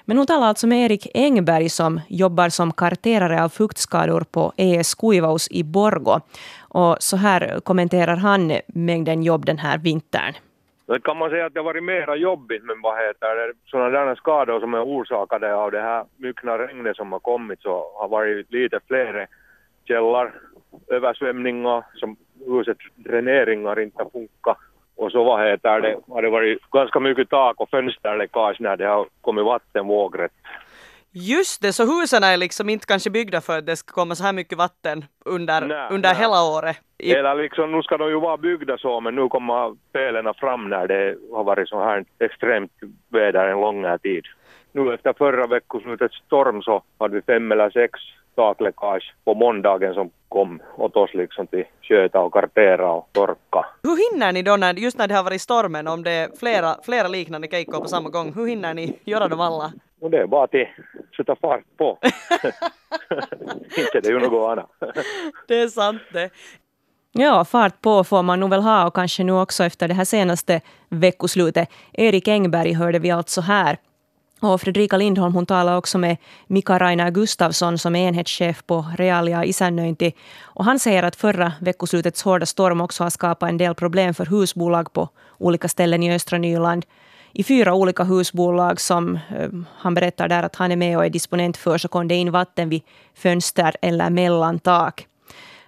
Men 0.04 0.16
hon 0.16 0.26
talar 0.26 0.46
alltså 0.46 0.66
med 0.66 0.84
Erik 0.84 1.06
Engberg 1.14 1.68
som 1.68 2.00
jobbar 2.08 2.48
som 2.48 2.72
karterare 2.72 3.44
av 3.44 3.48
fuktskador 3.48 4.24
på 4.32 4.52
ES 4.56 4.94
Kuivaus 4.94 5.48
i 5.50 5.64
Borgo. 5.64 6.20
Och 6.68 6.96
så 7.00 7.16
här 7.16 7.60
kommenterar 7.60 8.16
han 8.16 8.52
mängden 8.66 9.22
jobb 9.22 9.46
den 9.46 9.58
här 9.58 9.78
vintern. 9.78 10.34
Det 10.86 11.00
kan 11.00 11.16
man 11.16 11.30
säga 11.30 11.46
att 11.46 11.54
det 11.54 11.60
har 11.60 11.64
varit 11.64 11.84
mera 11.84 12.16
jobbigt, 12.16 12.64
men 12.64 12.80
vad 12.82 12.98
heter 12.98 13.36
det, 13.36 13.52
sådana 13.66 13.88
där 13.88 14.14
skador 14.14 14.60
som 14.60 14.74
är 14.74 14.84
orsakade 14.84 15.54
av 15.54 15.70
det 15.70 15.80
här 15.80 16.04
myckna 16.16 16.58
regnet 16.58 16.96
som 16.96 17.12
har 17.12 17.20
kommit 17.20 17.60
så 17.60 17.92
har 17.94 18.08
varit 18.08 18.52
lite 18.52 18.80
fler 18.88 19.26
källor 19.88 20.32
översvämningar, 20.88 21.84
som 21.94 22.16
husets 22.46 22.84
dräneringar 22.94 23.80
inte 23.80 24.04
funkar. 24.12 24.56
Och 24.96 25.12
så 25.12 25.24
vad 25.24 25.46
heter 25.46 25.80
det, 25.80 25.96
har 26.08 26.22
det 26.22 26.30
varit 26.30 26.70
ganska 26.70 27.00
mycket 27.00 27.30
tak 27.30 27.60
och 27.60 27.70
fönsterläckage 27.70 28.60
när 28.60 28.76
det 28.76 28.86
har 28.86 29.06
kommit 29.20 29.44
vatten 29.44 29.86
vågrätt. 29.86 30.32
Just 31.10 31.62
det, 31.62 31.72
så 31.72 32.00
husen 32.00 32.22
är 32.24 32.36
liksom 32.36 32.68
inte 32.68 32.86
kanske 32.86 33.10
byggda 33.10 33.40
för 33.40 33.58
att 33.58 33.66
det 33.66 33.76
ska 33.76 33.92
komma 33.92 34.14
så 34.14 34.24
här 34.24 34.32
mycket 34.32 34.58
vatten 34.58 35.04
under, 35.24 35.60
nej, 35.60 35.88
under 35.90 36.08
nej. 36.08 36.18
hela 36.18 36.42
året? 36.42 36.76
I... 36.98 37.12
Eller 37.12 37.34
liksom, 37.34 37.72
nu 37.72 37.82
ska 37.82 37.96
de 37.96 38.08
ju 38.08 38.20
vara 38.20 38.36
byggda 38.36 38.78
så, 38.78 39.00
men 39.00 39.14
nu 39.14 39.28
kommer 39.28 39.76
felen 39.92 40.34
fram 40.34 40.70
när 40.70 40.86
det 40.86 41.16
har 41.32 41.44
varit 41.44 41.68
så 41.68 41.84
här 41.84 42.04
extremt 42.18 42.72
väder 43.08 43.48
en 43.48 43.60
lång 43.60 43.98
tid. 43.98 44.26
Nu 44.72 44.94
efter 44.94 45.12
förra 45.12 45.46
veckoslutets 45.46 46.16
storm 46.26 46.62
så 46.62 46.82
hade 46.98 47.14
vi 47.14 47.22
fem 47.22 47.52
eller 47.52 47.70
sex 47.70 48.00
takläckage 48.34 49.14
på 49.24 49.34
måndagen 49.34 49.94
som 49.94 50.10
kom 50.28 50.62
åt 50.76 50.96
oss 50.96 51.14
liksom 51.14 51.46
till 51.46 51.64
sköta 51.82 52.20
och 52.20 52.32
kartera 52.32 52.92
och 52.92 53.08
torka. 53.12 53.66
Hur 53.82 54.12
hinner 54.12 54.32
ni 54.32 54.42
då, 54.42 54.56
när, 54.56 54.74
just 54.74 54.98
när 54.98 55.08
det 55.08 55.14
har 55.14 55.24
varit 55.24 55.40
stormen, 55.42 55.88
om 55.88 56.04
det 56.04 56.10
är 56.10 56.28
flera, 56.38 56.76
flera 56.82 57.08
liknande 57.08 57.48
keikkor 57.48 57.80
på 57.80 57.88
samma 57.88 58.08
gång, 58.08 58.32
hur 58.34 58.46
hinner 58.46 58.74
ni 58.74 58.98
göra 59.04 59.28
dem 59.28 59.40
alla? 59.40 59.72
Och 60.00 60.10
det 60.10 60.18
är 60.18 60.26
bara 60.26 60.44
att 60.44 60.50
sätta 61.16 61.36
fart 61.36 61.64
på. 61.76 61.98
Inte 63.78 64.00
det 64.02 64.08
är 64.08 64.12
ju 64.12 64.18
något 64.18 64.50
annat. 64.50 64.70
det 65.48 65.60
är 65.60 65.68
sant 65.68 66.02
det. 66.12 66.30
Ja, 67.12 67.44
fart 67.44 67.80
på 67.80 68.04
får 68.04 68.22
man 68.22 68.40
nog 68.40 68.50
väl 68.50 68.60
ha 68.60 68.86
och 68.86 68.94
kanske 68.94 69.24
nu 69.24 69.32
också 69.32 69.64
efter 69.64 69.88
det 69.88 69.94
här 69.94 70.04
senaste 70.04 70.60
veckoslutet. 70.88 71.68
Erik 71.92 72.28
Engberg 72.28 72.72
hörde 72.72 72.98
vi 72.98 73.10
alltså 73.10 73.40
här. 73.40 73.76
Och 74.40 74.60
Fredrika 74.60 74.96
Lindholm 74.96 75.34
hon 75.34 75.46
talar 75.46 75.76
också 75.76 75.98
med 75.98 76.16
Mika 76.46 76.78
Rainer 76.78 77.10
Gustafsson 77.10 77.78
som 77.78 77.96
är 77.96 78.08
enhetschef 78.08 78.62
på 78.66 78.86
Realia 78.96 79.44
Isännöinti. 79.44 80.12
Och 80.40 80.64
han 80.64 80.78
säger 80.78 81.02
att 81.02 81.16
förra 81.16 81.52
veckoslutets 81.60 82.22
hårda 82.22 82.46
storm 82.46 82.80
också 82.80 83.02
har 83.02 83.10
skapat 83.10 83.48
en 83.48 83.58
del 83.58 83.74
problem 83.74 84.14
för 84.14 84.26
husbolag 84.26 84.92
på 84.92 85.08
olika 85.38 85.68
ställen 85.68 86.02
i 86.02 86.14
östra 86.14 86.38
Nyland. 86.38 86.86
I 87.32 87.44
fyra 87.44 87.74
olika 87.74 88.04
husbolag 88.04 88.80
som 88.80 89.14
eh, 89.14 89.48
han 89.76 89.94
berättar 89.94 90.28
där 90.28 90.42
att 90.42 90.56
han 90.56 90.72
är 90.72 90.76
med 90.76 90.96
och 90.96 91.06
är 91.06 91.10
disponent 91.10 91.56
för 91.56 91.78
så 91.78 91.88
kom 91.88 92.08
det 92.08 92.14
in 92.14 92.30
vatten 92.30 92.68
vid 92.68 92.82
fönster 93.14 93.76
eller 93.82 94.10
mellan 94.10 94.58
tak. 94.58 95.06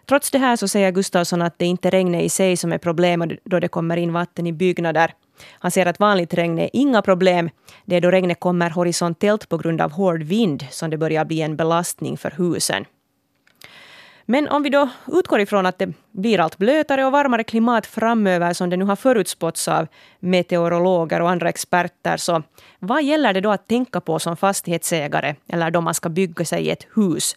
Trots 0.08 0.30
det 0.30 0.38
här 0.38 0.56
så 0.56 0.68
säger 0.68 0.90
Gustafsson 0.90 1.42
att 1.42 1.58
det 1.58 1.66
inte 1.66 1.88
är 1.88 1.90
regnet 1.90 2.22
i 2.22 2.28
sig 2.28 2.56
som 2.56 2.72
är 2.72 2.78
problemet 2.78 3.30
då 3.44 3.60
det 3.60 3.68
kommer 3.68 3.96
in 3.96 4.12
vatten 4.12 4.46
i 4.46 4.52
byggnader. 4.52 5.14
Han 5.50 5.70
säger 5.70 5.86
att 5.86 6.00
vanligt 6.00 6.34
regn 6.34 6.58
är 6.58 6.70
inga 6.72 7.02
problem. 7.02 7.50
Det 7.84 7.96
är 7.96 8.00
då 8.00 8.10
regnet 8.10 8.40
kommer 8.40 8.70
horisontellt 8.70 9.48
på 9.48 9.56
grund 9.56 9.80
av 9.80 9.92
hård 9.92 10.22
vind 10.22 10.66
som 10.70 10.90
det 10.90 10.98
börjar 10.98 11.24
bli 11.24 11.40
en 11.40 11.56
belastning 11.56 12.16
för 12.16 12.30
husen. 12.30 12.84
Men 14.30 14.48
om 14.48 14.62
vi 14.62 14.70
då 14.70 14.88
utgår 15.06 15.40
ifrån 15.40 15.66
att 15.66 15.78
det 15.78 15.92
blir 16.12 16.40
allt 16.40 16.58
blötare 16.58 17.04
och 17.04 17.12
varmare 17.12 17.44
klimat 17.44 17.86
framöver 17.86 18.52
som 18.52 18.70
det 18.70 18.76
nu 18.76 18.84
har 18.84 18.96
förutspåtts 18.96 19.68
av 19.68 19.86
meteorologer 20.20 21.22
och 21.22 21.30
andra 21.30 21.48
experter, 21.48 22.16
så 22.16 22.42
vad 22.78 23.04
gäller 23.04 23.34
det 23.34 23.40
då 23.40 23.50
att 23.50 23.68
tänka 23.68 24.00
på 24.00 24.18
som 24.18 24.36
fastighetsägare 24.36 25.34
eller 25.48 25.70
då 25.70 25.80
man 25.80 25.94
ska 25.94 26.08
bygga 26.08 26.44
sig 26.44 26.70
ett 26.70 26.86
hus? 26.96 27.36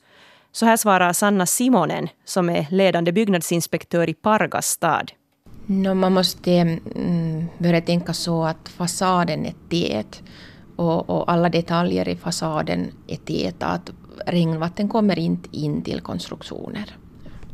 Så 0.51 0.65
här 0.65 0.77
svarar 0.77 1.13
Sanna 1.13 1.45
Simonen 1.45 2.07
som 2.25 2.49
är 2.49 2.67
ledande 2.69 3.11
byggnadsinspektör 3.11 4.09
i 4.09 4.13
Pargas 4.13 4.67
stad. 4.67 5.11
No, 5.65 5.93
man 5.93 6.13
måste 6.13 6.51
mm, 6.51 7.45
börja 7.57 7.81
tänka 7.81 8.13
så 8.13 8.43
att 8.43 8.69
fasaden 8.69 9.45
är 9.45 9.53
tät 9.69 10.23
och, 10.75 11.09
och, 11.09 11.31
alla 11.31 11.49
detaljer 11.49 12.09
i 12.09 12.15
fasaden 12.15 12.91
är 13.07 13.15
täta. 13.15 13.67
Att 13.67 13.91
regnvatten 14.25 14.89
kommer 14.89 15.19
inte 15.19 15.49
in 15.51 15.81
till 15.81 16.01
konstruktioner. 16.01 16.97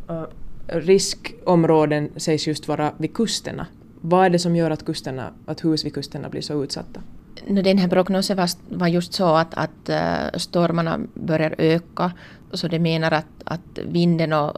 Uh, 0.10 0.24
riskområden 0.68 2.10
sägs 2.16 2.48
just 2.48 2.68
vara 2.68 2.94
vid 2.98 3.14
kusterna. 3.14 3.68
Vad 4.02 4.26
är 4.26 4.30
det 4.30 4.40
som 4.40 4.56
gör 4.56 4.72
att, 4.72 4.86
kusterna, 4.86 5.34
att 5.46 5.66
hus 5.66 5.86
vid 5.86 5.94
kusterna 5.94 6.30
blir 6.30 6.42
så 6.42 6.64
utsatta? 6.64 7.02
No, 7.48 7.62
den 7.62 7.78
här 7.78 7.88
prognosen 7.88 8.38
var, 8.38 8.50
var 8.70 8.88
just 8.88 9.14
så 9.14 9.36
att, 9.36 9.54
att 9.54 9.90
uh, 9.90 10.38
stormarna 10.38 11.00
börjar 11.14 11.56
öka. 11.58 12.12
Så 12.52 12.68
det 12.68 12.80
menar 12.80 13.12
att, 13.12 13.26
att 13.44 13.80
vinden 13.86 14.34
och 14.34 14.54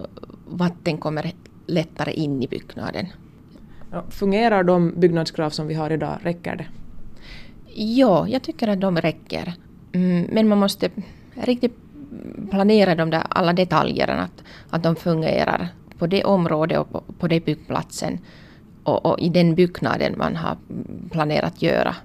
vatten 0.47 0.97
kommer 0.97 1.31
lättare 1.67 2.11
in 2.11 2.43
i 2.43 2.47
byggnaden. 2.47 3.07
Fungerar 4.09 4.63
de 4.63 4.99
byggnadskrav 4.99 5.49
som 5.49 5.67
vi 5.67 5.73
har 5.73 5.89
idag, 5.89 6.17
räcker 6.23 6.55
det? 6.55 6.65
Ja, 7.73 8.27
jag 8.27 8.41
tycker 8.41 8.67
att 8.67 8.81
de 8.81 8.97
räcker. 8.97 9.53
Mm, 9.93 10.27
men 10.31 10.47
man 10.47 10.57
måste 10.57 10.89
riktigt 11.33 11.75
planera 12.49 12.95
de 12.95 13.09
där 13.09 13.23
alla 13.29 13.53
detaljerna, 13.53 14.23
att, 14.23 14.43
att 14.69 14.83
de 14.83 14.95
fungerar 14.95 15.67
på 15.97 16.07
det 16.07 16.23
området 16.23 16.79
och 16.79 16.89
på, 16.91 17.03
på 17.19 17.27
den 17.27 17.41
byggplatsen 17.45 18.19
och, 18.83 19.05
och, 19.05 19.19
i 19.19 19.29
den 19.29 19.55
byggnaden 19.55 20.17
man 20.17 20.35
har 20.35 20.57
planerat 21.11 21.61
göra. 21.61 21.95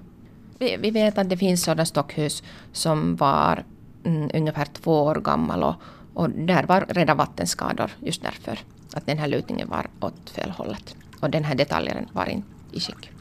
Vi, 0.59 0.77
vi 0.79 0.91
vet 0.91 1.17
att 1.17 1.29
det 1.29 1.37
finns 1.37 1.63
sådana 1.63 1.85
stockhus 1.85 2.43
som 2.71 3.15
var 3.15 3.63
mm, 4.03 4.29
ungefär 4.33 4.65
två 4.65 5.03
år 5.03 5.15
gammal 5.15 5.63
och, 5.63 5.75
och 6.13 6.29
där 6.29 6.63
var 6.63 6.85
redan 6.89 7.17
vattenskador 7.17 7.91
just 7.99 8.21
därför 8.21 8.59
att 8.93 9.05
den 9.05 9.17
här 9.17 9.27
lutningen 9.27 9.69
var 9.69 9.87
åt 9.99 10.29
fel 10.29 10.49
hållet 10.49 10.95
och 11.19 11.29
den 11.29 11.43
här 11.43 11.55
detaljen 11.55 12.05
var 12.13 12.29
inte 12.29 12.47
i 12.71 12.79
skick. 12.79 13.11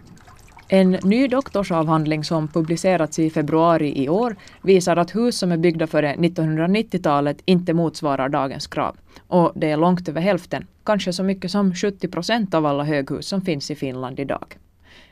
En 0.68 0.90
ny 0.90 1.28
doktorsavhandling 1.28 2.24
som 2.24 2.48
publicerats 2.48 3.18
i 3.18 3.30
februari 3.30 4.02
i 4.02 4.08
år 4.08 4.36
visar 4.62 4.96
att 4.96 5.14
hus 5.14 5.38
som 5.38 5.52
är 5.52 5.56
byggda 5.56 5.86
före 5.86 6.14
1990-talet 6.14 7.38
inte 7.44 7.74
motsvarar 7.74 8.28
dagens 8.28 8.66
krav. 8.66 8.96
Och 9.28 9.52
det 9.54 9.70
är 9.70 9.76
långt 9.76 10.08
över 10.08 10.20
hälften, 10.20 10.66
kanske 10.84 11.12
så 11.12 11.22
mycket 11.22 11.50
som 11.50 11.74
70 11.74 12.08
procent 12.08 12.54
av 12.54 12.66
alla 12.66 12.84
höghus 12.84 13.26
som 13.26 13.40
finns 13.40 13.70
i 13.70 13.74
Finland 13.74 14.20
idag. 14.20 14.56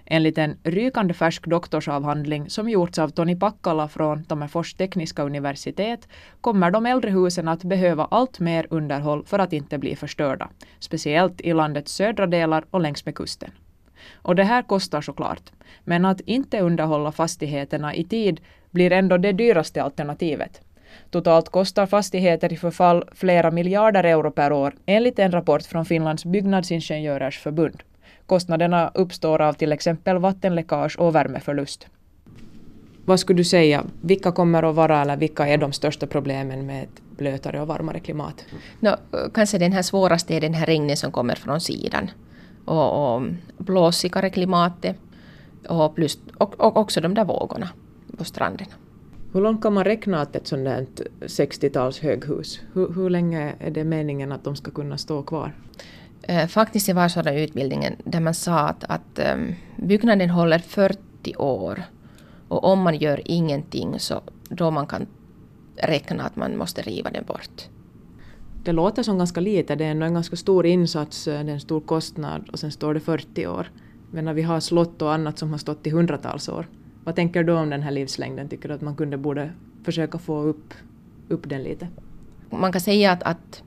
Enligt 0.06 0.38
en 0.38 0.56
rykande 0.62 1.14
färsk 1.14 1.46
doktorsavhandling 1.46 2.50
som 2.50 2.68
gjorts 2.68 2.98
av 2.98 3.08
Toni 3.08 3.36
Pakkala 3.36 3.88
från 3.88 4.24
Tammerfors 4.24 4.74
tekniska 4.74 5.22
universitet 5.22 6.08
kommer 6.40 6.70
de 6.70 6.86
äldre 6.86 7.10
husen 7.10 7.48
att 7.48 7.64
behöva 7.64 8.04
allt 8.10 8.40
mer 8.40 8.66
underhåll 8.70 9.24
för 9.26 9.38
att 9.38 9.52
inte 9.52 9.78
bli 9.78 9.96
förstörda, 9.96 10.48
speciellt 10.78 11.40
i 11.40 11.52
landets 11.52 11.92
södra 11.92 12.26
delar 12.26 12.64
och 12.70 12.80
längs 12.80 13.06
med 13.06 13.14
kusten. 13.14 13.50
Och 14.12 14.36
det 14.36 14.44
här 14.44 14.62
kostar 14.62 15.00
såklart. 15.00 15.52
Men 15.84 16.04
att 16.04 16.20
inte 16.20 16.60
underhålla 16.60 17.12
fastigheterna 17.12 17.94
i 17.94 18.04
tid 18.04 18.40
blir 18.70 18.92
ändå 18.92 19.16
det 19.16 19.32
dyraste 19.32 19.82
alternativet. 19.82 20.60
Totalt 21.10 21.48
kostar 21.48 21.86
fastigheter 21.86 22.52
i 22.52 22.56
förfall 22.56 23.04
flera 23.12 23.50
miljarder 23.50 24.04
euro 24.04 24.30
per 24.30 24.52
år 24.52 24.74
enligt 24.86 25.18
en 25.18 25.32
rapport 25.32 25.62
från 25.62 25.84
Finlands 25.84 26.24
byggnadsingenjörers 26.24 27.38
förbund. 27.38 27.82
Kostnaderna 28.26 28.90
uppstår 28.94 29.40
av 29.42 29.52
till 29.52 29.72
exempel 29.72 30.18
vattenläckage 30.18 30.98
och 30.98 31.14
värmeförlust. 31.14 31.86
Vad 33.04 33.20
skulle 33.20 33.36
du 33.36 33.44
säga, 33.44 33.84
vilka 34.00 34.32
kommer 34.32 34.62
att 34.62 34.74
vara 34.74 35.02
eller 35.02 35.16
vilka 35.16 35.46
är 35.46 35.58
de 35.58 35.72
största 35.72 36.06
problemen 36.06 36.66
med 36.66 36.82
ett 36.82 37.02
blötare 37.16 37.60
och 37.60 37.66
varmare 37.66 38.00
klimat? 38.00 38.44
No, 38.80 38.90
kanske 39.34 39.58
den 39.58 39.72
här 39.72 39.82
svåraste 39.82 40.34
är 40.34 40.40
den 40.40 40.54
här 40.54 40.66
regnen 40.66 40.96
som 40.96 41.12
kommer 41.12 41.34
från 41.34 41.60
sidan 41.60 42.10
och, 42.64 43.14
och 43.14 43.22
blåsigare 43.58 44.30
klimatet 44.30 44.96
och, 45.68 45.94
plus, 45.94 46.18
och, 46.38 46.60
och 46.60 46.76
också 46.76 47.00
de 47.00 47.14
där 47.14 47.24
vågorna 47.24 47.68
på 48.18 48.24
stranden. 48.24 48.66
Hur 49.32 49.40
långt 49.40 49.62
kan 49.62 49.72
man 49.72 49.84
räkna 49.84 50.20
att 50.20 50.36
ett 50.36 50.46
sånt 50.46 50.64
där 50.64 50.86
60-tals 51.20 52.00
höghus, 52.00 52.60
hur, 52.72 52.92
hur 52.94 53.10
länge 53.10 53.54
är 53.58 53.70
det 53.70 53.84
meningen 53.84 54.32
att 54.32 54.44
de 54.44 54.56
ska 54.56 54.70
kunna 54.70 54.98
stå 54.98 55.22
kvar? 55.22 55.52
Eh, 56.28 56.46
faktiskt 56.46 56.94
var 56.94 57.08
sådan 57.08 57.34
utbildningen 57.34 57.96
där 58.04 58.20
man 58.20 58.34
sa 58.34 58.58
att, 58.58 58.84
att 58.84 59.20
um, 59.34 59.54
byggnaden 59.76 60.30
håller 60.30 60.58
40 60.58 61.36
år 61.36 61.82
och 62.48 62.64
om 62.64 62.82
man 62.82 62.96
gör 62.96 63.20
ingenting 63.24 63.98
så 63.98 64.22
då 64.48 64.70
man 64.70 64.86
kan 64.86 65.06
räkna 65.76 66.24
att 66.24 66.36
man 66.36 66.56
måste 66.56 66.82
riva 66.82 67.10
den 67.10 67.24
bort 67.24 67.68
det 68.64 68.72
låter 68.72 69.02
som 69.02 69.18
ganska 69.18 69.40
lite, 69.40 69.74
det 69.74 69.84
är 69.84 69.90
ändå 69.90 70.06
en 70.06 70.14
ganska 70.14 70.36
stor 70.36 70.66
insats, 70.66 71.24
det 71.24 71.32
är 71.32 71.48
en 71.48 71.60
stor 71.60 71.80
kostnad 71.80 72.48
och 72.52 72.58
sen 72.58 72.72
står 72.72 72.94
det 72.94 73.00
40 73.00 73.46
år. 73.46 73.70
Men 74.10 74.24
när 74.24 74.34
vi 74.34 74.42
har 74.42 74.60
slott 74.60 75.02
och 75.02 75.12
annat 75.12 75.38
som 75.38 75.50
har 75.50 75.58
stått 75.58 75.86
i 75.86 75.90
hundratals 75.90 76.48
år. 76.48 76.68
Vad 77.04 77.16
tänker 77.16 77.44
du 77.44 77.52
om 77.52 77.70
den 77.70 77.82
här 77.82 77.90
livslängden? 77.90 78.48
Tycker 78.48 78.68
du 78.68 78.74
att 78.74 78.80
man 78.80 78.96
kunde 78.96 79.16
borde 79.16 79.50
försöka 79.84 80.18
få 80.18 80.42
upp, 80.42 80.74
upp 81.28 81.48
den 81.48 81.62
lite? 81.62 81.88
Man 82.50 82.72
kan 82.72 82.80
säga 82.80 83.12
att, 83.12 83.22
att, 83.22 83.62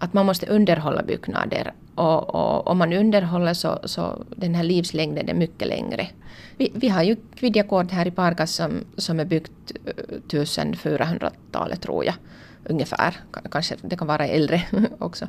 att 0.00 0.12
man 0.12 0.26
måste 0.26 0.46
underhålla 0.46 1.02
byggnader 1.02 1.72
och, 1.94 2.34
och 2.34 2.66
om 2.66 2.78
man 2.78 2.92
underhåller 2.92 3.54
så, 3.54 3.78
så 3.84 4.24
den 4.36 4.54
här 4.54 4.62
livslängden 4.62 5.28
är 5.28 5.34
mycket 5.34 5.68
längre. 5.68 6.06
Vi, 6.56 6.72
vi 6.74 6.88
har 6.88 7.02
ju 7.02 7.16
Kvidjakård 7.34 7.90
här 7.92 8.06
i 8.06 8.10
Pargas 8.10 8.54
som, 8.54 8.84
som 8.96 9.20
är 9.20 9.24
byggt 9.24 9.72
eh, 9.84 10.16
1400-talet 10.28 11.80
tror 11.80 12.04
jag 12.04 12.14
ungefär. 12.64 13.16
Kanske 13.50 13.76
det 13.82 13.96
kan 13.96 14.06
vara 14.06 14.26
äldre 14.26 14.62
också. 14.98 15.28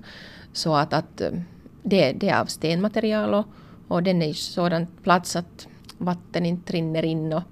Så 0.54 0.76
att, 0.76 0.94
att 0.94 1.22
eh, 1.22 1.32
det, 1.84 2.12
det 2.12 2.30
är 2.30 2.40
av 2.40 2.46
stenmaterial 2.46 3.34
och, 3.34 3.46
och 3.88 4.04
den 4.04 4.22
är 4.22 4.28
i 4.28 4.34
sådan 4.34 4.88
plats 5.04 5.36
att 5.36 5.68
vatten 5.98 6.46
inte 6.46 6.74
rinner 6.74 7.06
in. 7.06 7.34
Och, 7.34 7.44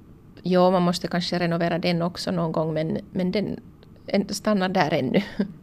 ja, 0.44 0.72
man 0.72 0.82
måste 0.82 1.08
kanske 1.08 1.40
renovera 1.40 1.80
den 1.80 2.02
också 2.02 2.32
någon 2.32 2.52
gång 2.52 2.74
men, 2.74 2.98
men 3.12 3.32
den 3.32 3.60
stannar 4.30 4.70
där 4.70 4.94
ännu. 4.94 5.22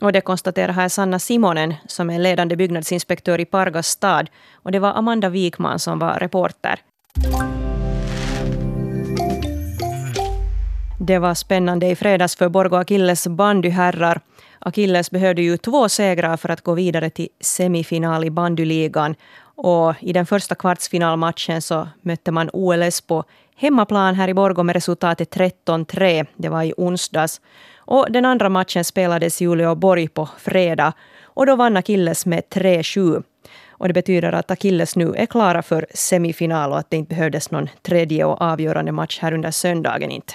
Och 0.00 0.12
det 0.12 0.20
konstaterar 0.20 0.72
här 0.72 0.88
Sanna 0.88 1.18
Simonen 1.18 1.74
som 1.86 2.10
är 2.10 2.18
ledande 2.18 2.56
byggnadsinspektör 2.56 3.40
i 3.40 3.44
Pargas 3.44 3.86
stad. 3.86 4.30
Och 4.54 4.72
det 4.72 4.78
var 4.78 4.92
Amanda 4.92 5.28
Wikman 5.28 5.78
som 5.78 5.98
var 5.98 6.14
reporter. 6.14 6.80
Det 10.98 11.18
var 11.18 11.34
spännande 11.34 11.86
i 11.86 11.96
fredags 11.96 12.36
för 12.36 12.48
Borgo 12.48 12.76
Akilles 12.76 13.26
bandyherrar. 13.26 14.20
Akilles 14.58 15.10
behövde 15.10 15.42
ju 15.42 15.56
två 15.56 15.88
segrar 15.88 16.36
för 16.36 16.48
att 16.48 16.60
gå 16.60 16.74
vidare 16.74 17.10
till 17.10 17.28
semifinal 17.40 18.24
i 18.24 18.30
bandyligan. 18.30 19.14
Och 19.42 19.94
I 20.00 20.12
den 20.12 20.26
första 20.26 20.54
kvartsfinalmatchen 20.54 21.62
så 21.62 21.88
mötte 22.02 22.32
man 22.32 22.50
OLS 22.52 23.00
på 23.00 23.24
hemmaplan 23.56 24.14
här 24.14 24.28
i 24.28 24.34
Borgo 24.34 24.62
med 24.62 24.74
resultatet 24.74 25.36
13-3. 25.36 26.26
Det 26.36 26.48
var 26.48 26.62
i 26.62 26.72
onsdags. 26.76 27.40
Och 27.90 28.06
den 28.10 28.24
andra 28.24 28.48
matchen 28.48 28.84
spelades 28.84 29.42
i 29.42 29.46
Uleåborg 29.46 30.08
på 30.08 30.28
fredag. 30.38 30.92
Och 31.24 31.46
då 31.46 31.56
vann 31.56 31.76
Akilles 31.76 32.26
med 32.26 32.42
3-7. 32.50 33.22
Och 33.70 33.88
det 33.88 33.94
betyder 33.94 34.32
att 34.32 34.50
Akilles 34.50 34.96
nu 34.96 35.14
är 35.14 35.26
klara 35.26 35.62
för 35.62 35.86
semifinal 35.94 36.72
och 36.72 36.78
att 36.78 36.90
det 36.90 36.96
inte 36.96 37.14
behövdes 37.14 37.50
någon 37.50 37.68
tredje 37.82 38.24
och 38.24 38.40
avgörande 38.42 38.92
match 38.92 39.18
här 39.22 39.34
under 39.34 39.50
söndagen. 39.50 40.10
inte. 40.10 40.32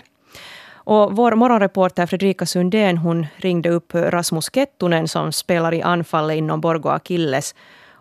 Och 0.73 1.15
vår 1.15 1.35
morgonreporter 1.35 2.05
Fredrika 2.05 2.45
Sundén 2.45 2.97
hon 2.97 3.27
ringde 3.37 3.69
upp 3.69 3.93
Rasmus 3.93 4.49
Kettunen 4.53 5.07
som 5.07 5.31
spelar 5.31 5.73
i 5.73 5.81
anfallet 5.81 6.37
inom 6.37 6.61
Borgo 6.61 6.89
Akilles. 6.89 7.55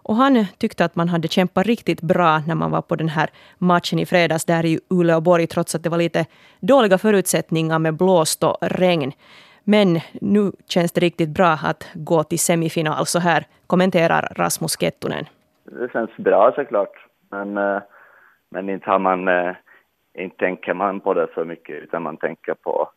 Och 0.05 0.17
han 0.17 0.47
tyckte 0.59 0.85
att 0.85 0.97
man 0.97 1.09
hade 1.09 1.29
kämpat 1.29 1.67
riktigt 1.67 2.03
bra 2.03 2.39
när 2.47 2.55
man 2.55 2.71
var 2.71 2.83
på 2.83 2.97
den 2.97 3.09
här 3.09 3.31
matchen 3.59 3.99
i 3.99 4.07
fredags 4.07 4.45
där 4.45 4.65
i 4.67 4.81
Uleåborg 4.91 5.47
trots 5.47 5.75
att 5.75 5.83
det 5.83 5.91
var 5.91 5.99
lite 5.99 6.27
dåliga 6.61 6.99
förutsättningar 6.99 7.79
med 7.79 7.95
blåst 7.95 8.45
och 8.45 8.57
regn. 8.61 9.13
Men 9.65 10.01
nu 10.13 10.53
känns 10.69 10.93
det 10.93 11.01
riktigt 11.01 11.29
bra 11.29 11.59
att 11.63 11.91
gå 11.95 12.23
till 12.23 12.39
semifinal. 12.39 13.07
Så 13.07 13.19
här 13.19 13.45
kommenterar 13.67 14.33
Rasmus 14.37 14.77
Kettunen. 14.81 15.25
Det 15.65 15.93
känns 15.93 16.17
bra 16.17 16.53
såklart. 16.55 17.07
Men, 17.31 17.59
eh, 17.59 17.83
men 18.51 18.69
inte 18.69 18.91
har 18.91 18.99
man 18.99 19.29
eh, 19.29 19.55
inte 20.19 20.37
tänker 20.37 20.75
man 20.75 21.01
på 21.01 21.15
det 21.15 21.27
för 21.35 21.45
mycket 21.45 21.83
utan 21.83 22.03
man 22.03 22.17
tänker 22.17 22.55
på, 22.55 22.89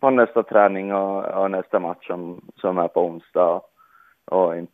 på 0.00 0.10
nästa 0.10 0.42
träning 0.42 0.94
och, 0.94 1.24
och 1.24 1.50
nästa 1.50 1.78
match 1.78 2.06
som, 2.06 2.40
som 2.56 2.78
är 2.78 2.88
på 2.88 3.06
onsdag 3.06 3.60
och 4.24 4.56
inte, 4.56 4.72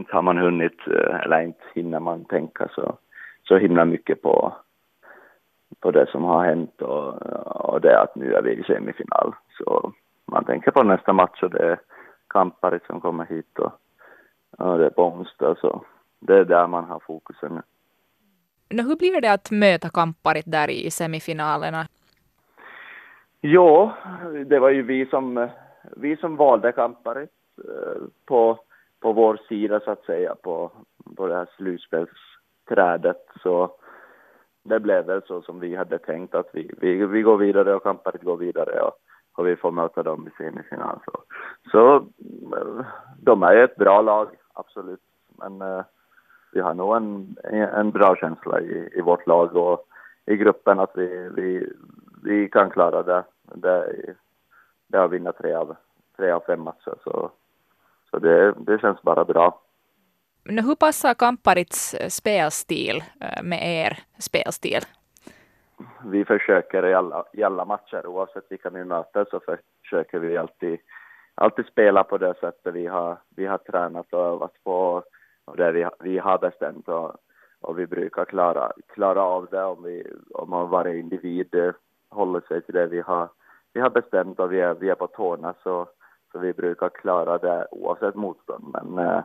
inte 0.00 0.14
har 0.16 0.22
man 0.22 0.38
hunnit 0.38 0.86
eller 1.24 1.40
inte 1.40 1.64
hinner 1.74 2.00
man 2.00 2.24
tänka 2.24 2.68
så, 2.74 2.98
så 3.42 3.58
himla 3.58 3.84
mycket 3.84 4.22
på, 4.22 4.52
på 5.80 5.90
det 5.90 6.06
som 6.10 6.24
har 6.24 6.44
hänt 6.44 6.82
och, 6.82 7.22
och 7.72 7.80
det 7.80 8.00
att 8.00 8.16
nu 8.16 8.34
är 8.34 8.42
vi 8.42 8.50
i 8.50 8.62
semifinal. 8.62 9.34
Så 9.58 9.92
man 10.26 10.44
tänker 10.44 10.70
på 10.70 10.82
nästa 10.82 11.12
match 11.12 11.42
och 11.42 11.50
det, 11.50 11.78
Kamparit 12.28 12.86
som 12.86 13.00
kommer 13.00 13.26
hit 13.26 13.58
och, 13.58 13.72
och 14.58 14.78
det 14.78 14.86
är 14.86 14.90
på 14.90 15.04
onsdag. 15.04 15.56
Så 15.60 15.84
det 16.20 16.38
är 16.38 16.44
där 16.44 16.66
man 16.66 16.84
har 16.84 17.00
fokusen 17.06 17.54
nu. 17.54 17.62
No, 18.76 18.82
hur 18.82 18.96
blir 18.96 19.20
det 19.20 19.32
att 19.32 19.50
möta 19.50 19.88
Kamparit 19.88 20.44
där 20.46 20.70
i 20.70 20.90
semifinalerna? 20.90 21.86
Jo, 23.40 23.90
det 24.46 24.58
var 24.58 24.70
ju 24.70 24.82
vi 24.82 25.06
som, 25.06 25.48
vi 25.96 26.16
som 26.16 26.36
valde 26.36 26.72
Kamparit 26.72 27.30
eh, 27.58 28.02
på, 28.26 28.58
på 29.00 29.12
vår 29.12 29.40
sida 29.48 29.80
så 29.80 29.90
att 29.90 30.04
säga 30.04 30.34
på, 30.34 30.70
på 31.16 31.26
det 31.26 31.34
här 31.34 31.48
slutspelsträdet. 31.56 33.26
Så 33.42 33.70
det 34.62 34.80
blev 34.80 35.06
väl 35.06 35.22
så 35.22 35.42
som 35.42 35.60
vi 35.60 35.76
hade 35.76 35.98
tänkt 35.98 36.34
att 36.34 36.48
vi, 36.52 36.70
vi, 36.80 37.06
vi 37.06 37.22
går 37.22 37.36
vidare 37.36 37.74
och 37.74 37.82
Kamparit 37.82 38.22
går 38.22 38.36
vidare 38.36 38.80
och, 38.80 38.92
och 39.36 39.46
vi 39.46 39.56
får 39.56 39.70
möta 39.70 40.02
dem 40.02 40.28
i 40.28 40.42
semifinal. 40.42 40.98
Så, 41.04 41.22
så 41.70 41.96
eh, 42.56 42.86
de 43.20 43.42
är 43.42 43.56
ett 43.56 43.76
bra 43.76 44.02
lag, 44.02 44.28
absolut. 44.52 45.00
Men 45.38 45.62
eh, 45.62 45.84
vi 46.52 46.60
har 46.60 46.74
nog 46.74 46.96
en, 46.96 47.36
en 47.52 47.90
bra 47.90 48.16
känsla 48.16 48.60
i, 48.60 48.90
i 48.94 49.00
vårt 49.00 49.26
lag 49.26 49.56
och 49.56 49.86
i 50.26 50.36
gruppen 50.36 50.80
att 50.80 50.92
vi, 50.94 51.28
vi, 51.36 51.72
vi 52.22 52.48
kan 52.48 52.70
klara 52.70 53.02
det. 53.02 53.24
Det, 53.54 53.94
det 54.86 54.98
har 54.98 55.08
vinna 55.08 55.32
tre 55.32 55.54
av, 55.54 55.76
tre 56.16 56.30
av 56.30 56.40
fem 56.40 56.60
matcher. 56.60 56.94
Så, 57.04 57.30
så 58.10 58.18
det, 58.18 58.52
det 58.52 58.80
känns 58.80 59.02
bara 59.02 59.24
bra. 59.24 59.60
Men 60.44 60.64
hur 60.64 60.74
passar 60.74 61.14
Kamparits 61.14 61.96
spelstil 62.08 63.02
eh, 63.20 63.42
med 63.42 63.60
er 63.62 63.98
spelstil? 64.18 64.82
Vi 66.04 66.24
försöker 66.24 66.86
i 66.86 66.94
alla, 66.94 67.24
i 67.32 67.42
alla 67.42 67.64
matcher, 67.64 68.06
oavsett 68.06 68.44
vilka 68.48 68.70
vi 68.70 68.84
möter, 68.84 69.26
så 69.30 69.40
försöker 69.40 70.18
vi 70.18 70.36
alltid, 70.36 70.78
alltid 71.34 71.66
spela 71.66 72.04
på 72.04 72.18
det 72.18 72.34
sättet 72.40 72.74
vi 72.74 72.86
har, 72.86 73.18
vi 73.36 73.46
har 73.46 73.58
tränat 73.58 74.12
och 74.12 74.24
övat 74.24 74.52
på 74.64 75.02
och 75.44 75.56
det 75.56 75.72
vi, 75.72 75.88
vi 76.00 76.18
har 76.18 76.38
bestämt 76.38 76.88
och, 76.88 77.12
och 77.60 77.78
vi 77.78 77.86
brukar 77.86 78.24
klara, 78.24 78.72
klara 78.94 79.22
av 79.22 79.48
det 79.50 79.64
om, 79.64 79.82
vi, 79.82 80.06
om 80.34 80.70
varje 80.70 80.98
individ 80.98 81.54
eh, 81.54 81.72
håller 82.10 82.40
sig 82.40 82.62
till 82.62 82.74
det 82.74 82.86
vi 82.86 83.00
har, 83.00 83.28
vi 83.72 83.80
har 83.80 83.90
bestämt 83.90 84.40
och 84.40 84.52
vi 84.52 84.60
är, 84.60 84.74
vi 84.74 84.88
är 84.88 84.94
på 84.94 85.06
tårna 85.06 85.54
så, 85.62 85.88
så 86.32 86.38
vi 86.38 86.52
brukar 86.52 86.88
klara 86.88 87.38
det 87.38 87.66
oavsett 87.70 88.14
motstånd. 88.14 88.64
Men, 88.72 89.06
eh, 89.06 89.22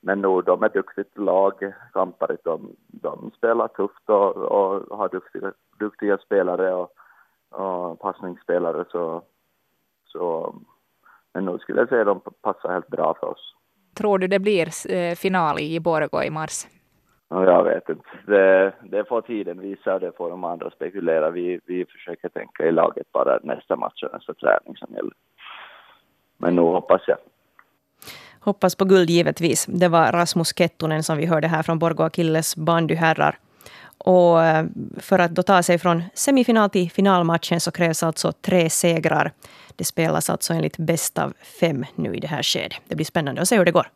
men 0.00 0.20
nog, 0.20 0.44
de 0.44 0.62
är 0.62 0.68
duktigt 0.68 1.18
lag, 1.18 1.72
Kamparit. 1.92 2.44
De, 2.44 2.76
de 2.86 3.30
spelar 3.36 3.68
tufft 3.68 4.08
och, 4.08 4.36
och 4.36 4.98
har 4.98 5.08
duktiga, 5.08 5.52
duktiga 5.78 6.18
spelare 6.18 6.74
och, 6.74 6.90
och 7.50 8.00
passningsspelare. 8.00 8.84
Så, 8.88 9.22
så, 10.04 10.54
men 11.34 11.44
nog 11.44 11.60
skulle 11.60 11.80
jag 11.80 11.88
säga 11.88 12.00
att 12.00 12.06
de 12.06 12.20
passar 12.42 12.72
helt 12.72 12.88
bra 12.88 13.14
för 13.20 13.26
oss. 13.26 13.54
Tror 13.96 14.18
du 14.18 14.26
det 14.26 14.38
blir 14.38 14.92
eh, 14.92 15.14
final 15.14 15.60
i 15.60 15.80
Borgå 15.80 16.22
i 16.22 16.30
mars? 16.30 16.66
Jag 17.28 17.64
vet 17.64 17.88
inte. 17.88 18.08
Det, 18.26 18.72
det 18.82 19.04
får 19.08 19.20
tiden 19.20 19.60
visa 19.60 19.94
och 19.94 20.00
det 20.00 20.16
får 20.16 20.30
de 20.30 20.44
andra 20.44 20.70
spekulera. 20.70 21.30
Vi, 21.30 21.60
vi 21.66 21.84
försöker 21.84 22.28
tänka 22.28 22.66
i 22.66 22.72
laget 22.72 23.12
bara 23.12 23.38
nästa 23.42 23.76
match 23.76 24.02
och 24.02 24.12
nästa 24.12 24.34
träning 24.34 24.76
som 24.76 24.94
gäller. 24.94 25.12
Men 26.48 26.56
nu 26.56 26.62
hoppas 26.62 27.02
jag. 27.06 27.16
Hoppas 28.40 28.74
på 28.74 28.84
guld 28.84 29.10
givetvis. 29.10 29.66
Det 29.68 29.88
var 29.88 30.12
Rasmus 30.12 30.52
Kettunen 30.56 31.02
som 31.02 31.16
vi 31.16 31.26
hörde 31.26 31.48
här 31.48 31.62
från 31.62 31.78
Borgå 31.78 32.02
Akilles 32.02 32.56
bandyherrar. 32.56 33.38
Och 33.98 34.44
eh, 34.44 34.66
för 34.96 35.18
att 35.18 35.30
då 35.30 35.42
ta 35.42 35.62
sig 35.62 35.78
från 35.78 36.02
semifinal 36.14 36.70
till 36.70 36.90
finalmatchen 36.90 37.60
så 37.60 37.70
krävs 37.70 38.02
alltså 38.02 38.32
tre 38.32 38.70
segrar. 38.70 39.32
Det 39.76 39.84
spelas 39.84 40.30
alltså 40.30 40.54
enligt 40.54 40.76
bäst 40.76 41.18
av 41.18 41.32
fem 41.60 41.84
nu 41.94 42.14
i 42.14 42.20
det 42.20 42.28
här 42.28 42.42
skedet. 42.42 42.78
Det 42.88 42.94
blir 42.94 43.06
spännande 43.06 43.40
att 43.40 43.48
se 43.48 43.58
hur 43.58 43.64
det 43.64 43.72
går. 43.72 43.90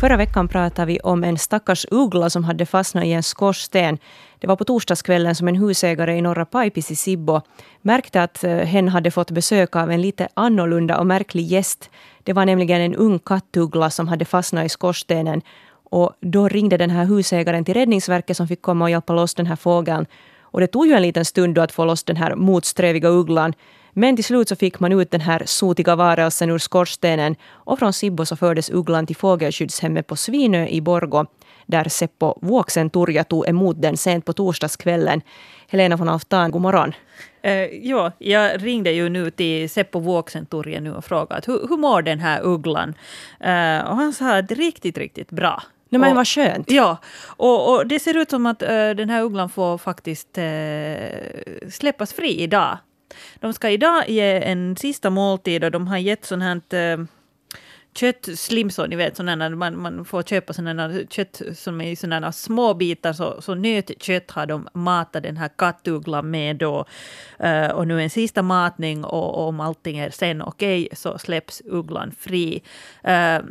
Förra 0.00 0.16
veckan 0.16 0.48
pratade 0.48 0.86
vi 0.86 1.00
om 1.00 1.24
en 1.24 1.38
stackars 1.38 1.86
uggla 1.90 2.30
som 2.30 2.44
hade 2.44 2.66
fastnat 2.66 3.04
i 3.04 3.12
en 3.12 3.22
skorsten. 3.22 3.98
Det 4.42 4.48
var 4.48 4.56
på 4.56 4.64
torsdagskvällen 4.64 5.34
som 5.34 5.48
en 5.48 5.56
husägare 5.56 6.16
i 6.16 6.22
norra 6.22 6.44
Pajpis 6.44 6.90
i 6.90 6.96
Sibbo 6.96 7.40
märkte 7.82 8.22
att 8.22 8.44
eh, 8.44 8.56
hen 8.56 8.88
hade 8.88 9.10
fått 9.10 9.30
besök 9.30 9.76
av 9.76 9.90
en 9.90 10.02
lite 10.02 10.28
annorlunda 10.34 10.98
och 10.98 11.06
märklig 11.06 11.46
gäst. 11.46 11.90
Det 12.22 12.32
var 12.32 12.46
nämligen 12.46 12.80
en 12.80 12.94
ung 12.94 13.18
kattuggla 13.18 13.90
som 13.90 14.08
hade 14.08 14.24
fastnat 14.24 14.66
i 14.66 14.68
skorstenen. 14.68 15.42
Och 15.90 16.12
då 16.20 16.48
ringde 16.48 16.76
den 16.76 16.90
här 16.90 17.04
husägaren 17.04 17.64
till 17.64 17.74
Räddningsverket 17.74 18.36
som 18.36 18.48
fick 18.48 18.62
komma 18.62 18.84
och 18.84 18.90
hjälpa 18.90 19.12
loss 19.12 19.34
den 19.34 19.46
här 19.46 19.56
fågeln. 19.56 20.06
Och 20.40 20.60
det 20.60 20.66
tog 20.66 20.86
ju 20.86 20.92
en 20.92 21.02
liten 21.02 21.24
stund 21.24 21.58
att 21.58 21.72
få 21.72 21.84
loss 21.84 22.04
den 22.04 22.16
här 22.16 22.34
motsträviga 22.34 23.08
ugglan. 23.08 23.54
Men 23.92 24.16
till 24.16 24.24
slut 24.24 24.48
så 24.48 24.56
fick 24.56 24.80
man 24.80 24.92
ut 24.92 25.10
den 25.10 25.20
här 25.20 25.42
sotiga 25.46 25.96
varelsen 25.96 26.50
ur 26.50 26.58
skorstenen 26.58 27.36
och 27.50 27.78
från 27.78 27.92
Sibbo 27.92 28.26
så 28.26 28.36
fördes 28.36 28.70
ugglan 28.70 29.06
till 29.06 29.16
fågelskyddshemmet 29.16 30.06
på 30.06 30.16
Svinö 30.16 30.66
i 30.66 30.80
Borgo 30.80 31.26
där 31.72 31.88
Seppo 31.88 32.38
Vuoksen-Turja 32.42 33.24
tog 33.24 33.48
emot 33.48 33.82
den 33.82 33.96
sent 33.96 34.24
på 34.24 34.32
torsdagskvällen. 34.32 35.22
Helena 35.68 35.96
von 35.96 36.08
Alftan, 36.08 36.50
god 36.50 36.62
morgon. 36.62 36.92
Uh, 37.46 37.52
ja, 37.88 38.12
jag 38.18 38.64
ringde 38.64 38.90
ju 38.92 39.08
nu 39.08 39.30
till 39.30 39.70
Seppo 39.70 40.00
Vuoksen-Turja 40.00 40.80
nu 40.80 40.94
och 40.94 41.04
frågade 41.04 41.42
hur, 41.46 41.68
hur 41.68 41.76
mår 41.76 42.02
den 42.02 42.20
här 42.20 42.40
ugglan? 42.44 42.88
Uh, 42.88 43.90
och 43.90 43.96
han 43.96 44.12
sa 44.12 44.38
att 44.38 44.52
riktigt, 44.52 44.98
riktigt 44.98 45.30
bra. 45.30 45.62
Nej, 45.88 46.00
men 46.00 46.16
vad 46.16 46.28
skönt. 46.28 46.70
Ja, 46.70 46.96
och, 47.26 47.74
och, 47.74 47.86
det 47.86 48.00
ser 48.00 48.16
ut 48.16 48.30
som 48.30 48.46
att 48.46 48.62
uh, 48.62 48.68
den 48.68 49.10
här 49.10 49.22
ugglan 49.22 49.48
får 49.48 49.78
faktiskt 49.78 50.38
uh, 50.38 51.70
släppas 51.70 52.12
fri 52.12 52.40
idag. 52.40 52.78
De 53.40 53.52
ska 53.52 53.70
idag 53.70 54.08
ge 54.08 54.42
en 54.44 54.76
sista 54.76 55.10
måltid 55.10 55.64
och 55.64 55.70
de 55.70 55.88
har 55.88 55.98
gett 55.98 56.24
sånt 56.24 56.42
här 56.42 56.98
uh, 56.98 57.06
köttslimsor, 57.94 58.86
ni 58.86 58.96
vet 58.96 59.16
sådana 59.16 59.50
man, 59.50 59.78
man 59.78 60.04
får 60.04 60.22
köpa 60.22 60.52
sådana 60.52 60.90
kött 61.10 61.42
som 61.54 61.80
är 61.80 61.90
i 61.90 61.96
sådana 61.96 62.32
små 62.32 62.74
bitar. 62.74 63.12
Så, 63.12 63.42
så 63.42 63.54
nötkött 63.54 64.30
har 64.30 64.46
de 64.46 64.68
matat 64.74 65.22
den 65.22 65.36
här 65.36 65.50
kattugglan 65.56 66.30
med 66.30 66.56
då. 66.56 66.84
Uh, 67.44 67.68
och 67.68 67.88
nu 67.88 68.02
en 68.02 68.10
sista 68.10 68.42
matning 68.42 69.04
och, 69.04 69.34
och 69.34 69.48
om 69.48 69.60
allting 69.60 69.98
är 69.98 70.10
sen 70.10 70.42
okej 70.42 70.84
okay, 70.84 70.96
så 70.96 71.18
släpps 71.18 71.62
ugglan 71.64 72.12
fri. 72.18 72.62
Uh, 73.08 73.44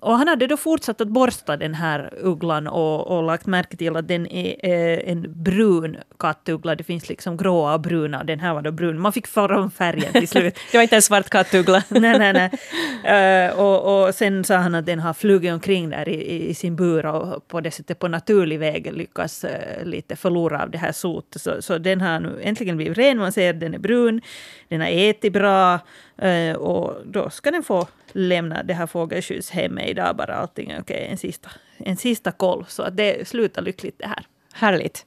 och 0.00 0.18
han 0.18 0.28
hade 0.28 0.46
då 0.46 0.56
fortsatt 0.56 1.00
att 1.00 1.08
borsta 1.08 1.56
den 1.56 1.74
här 1.74 2.14
ugglan 2.22 2.66
och, 2.66 3.06
och 3.06 3.22
lagt 3.22 3.46
märke 3.46 3.76
till 3.76 3.96
att 3.96 4.08
den 4.08 4.26
är 4.26 4.54
uh, 4.64 5.10
en 5.10 5.42
brun 5.42 5.96
kattuggla. 6.18 6.74
Det 6.74 6.84
finns 6.84 7.08
liksom 7.08 7.36
gråa 7.36 7.74
och 7.74 7.80
bruna. 7.80 8.24
Den 8.24 8.40
här 8.40 8.54
var 8.54 8.62
då 8.62 8.70
brun. 8.70 9.00
Man 9.00 9.12
fick 9.12 9.26
fram 9.26 9.70
färgen 9.70 10.12
till 10.12 10.28
slut. 10.28 10.54
det 10.72 10.78
var 10.78 10.82
inte 10.82 10.96
en 10.96 11.02
svart 11.02 11.30
kattuggla. 11.30 11.82
nej, 11.88 12.18
nej, 12.18 12.32
nej. 12.32 13.50
och, 13.52 13.83
och 13.84 14.14
sen 14.14 14.44
sa 14.44 14.56
han 14.56 14.74
att 14.74 14.86
den 14.86 15.00
har 15.00 15.14
flugit 15.14 15.52
omkring 15.52 15.90
där 15.90 16.08
i, 16.08 16.48
i 16.48 16.54
sin 16.54 16.76
bur 16.76 17.06
och 17.06 17.48
på 17.48 17.60
det 17.60 17.70
sättet 17.70 17.98
på 17.98 18.08
naturlig 18.08 18.58
väg 18.58 18.92
lyckas 18.92 19.44
uh, 19.44 19.50
eh, 19.50 19.84
lite 19.84 20.16
förlora 20.16 20.62
av 20.62 20.70
det 20.70 20.78
här 20.78 20.92
sotet. 20.92 21.42
Så, 21.42 21.62
så 21.62 21.78
den 21.78 22.00
har 22.00 22.20
nu 22.20 22.40
äntligen 22.42 22.76
blivit 22.76 22.98
ren. 22.98 23.18
Man 23.18 23.32
ser 23.32 23.50
att 23.50 23.60
den 23.60 23.74
är 23.74 23.78
brun, 23.78 24.20
den 24.68 24.80
har 24.80 24.88
ätit 24.88 25.32
bra 25.32 25.78
uh, 26.24 26.56
och 26.56 26.96
då 27.06 27.30
ska 27.30 27.50
den 27.50 27.62
få 27.62 27.86
lämna 28.12 28.62
det 28.62 28.74
här 28.74 28.86
fågelskyddshemmet 28.86 29.88
idag 29.88 30.16
bara 30.16 30.34
allting 30.34 30.70
är 30.70 30.80
okej. 30.80 30.96
Okay. 30.96 31.10
En, 31.10 31.18
sista, 31.18 31.50
en 31.78 31.96
sista 31.96 32.32
koll 32.32 32.64
så 32.68 32.82
att 32.82 32.96
det 32.96 33.28
slutar 33.28 33.62
lyckligt 33.62 33.98
det 33.98 34.06
här. 34.06 34.26
Härligt. 34.52 35.06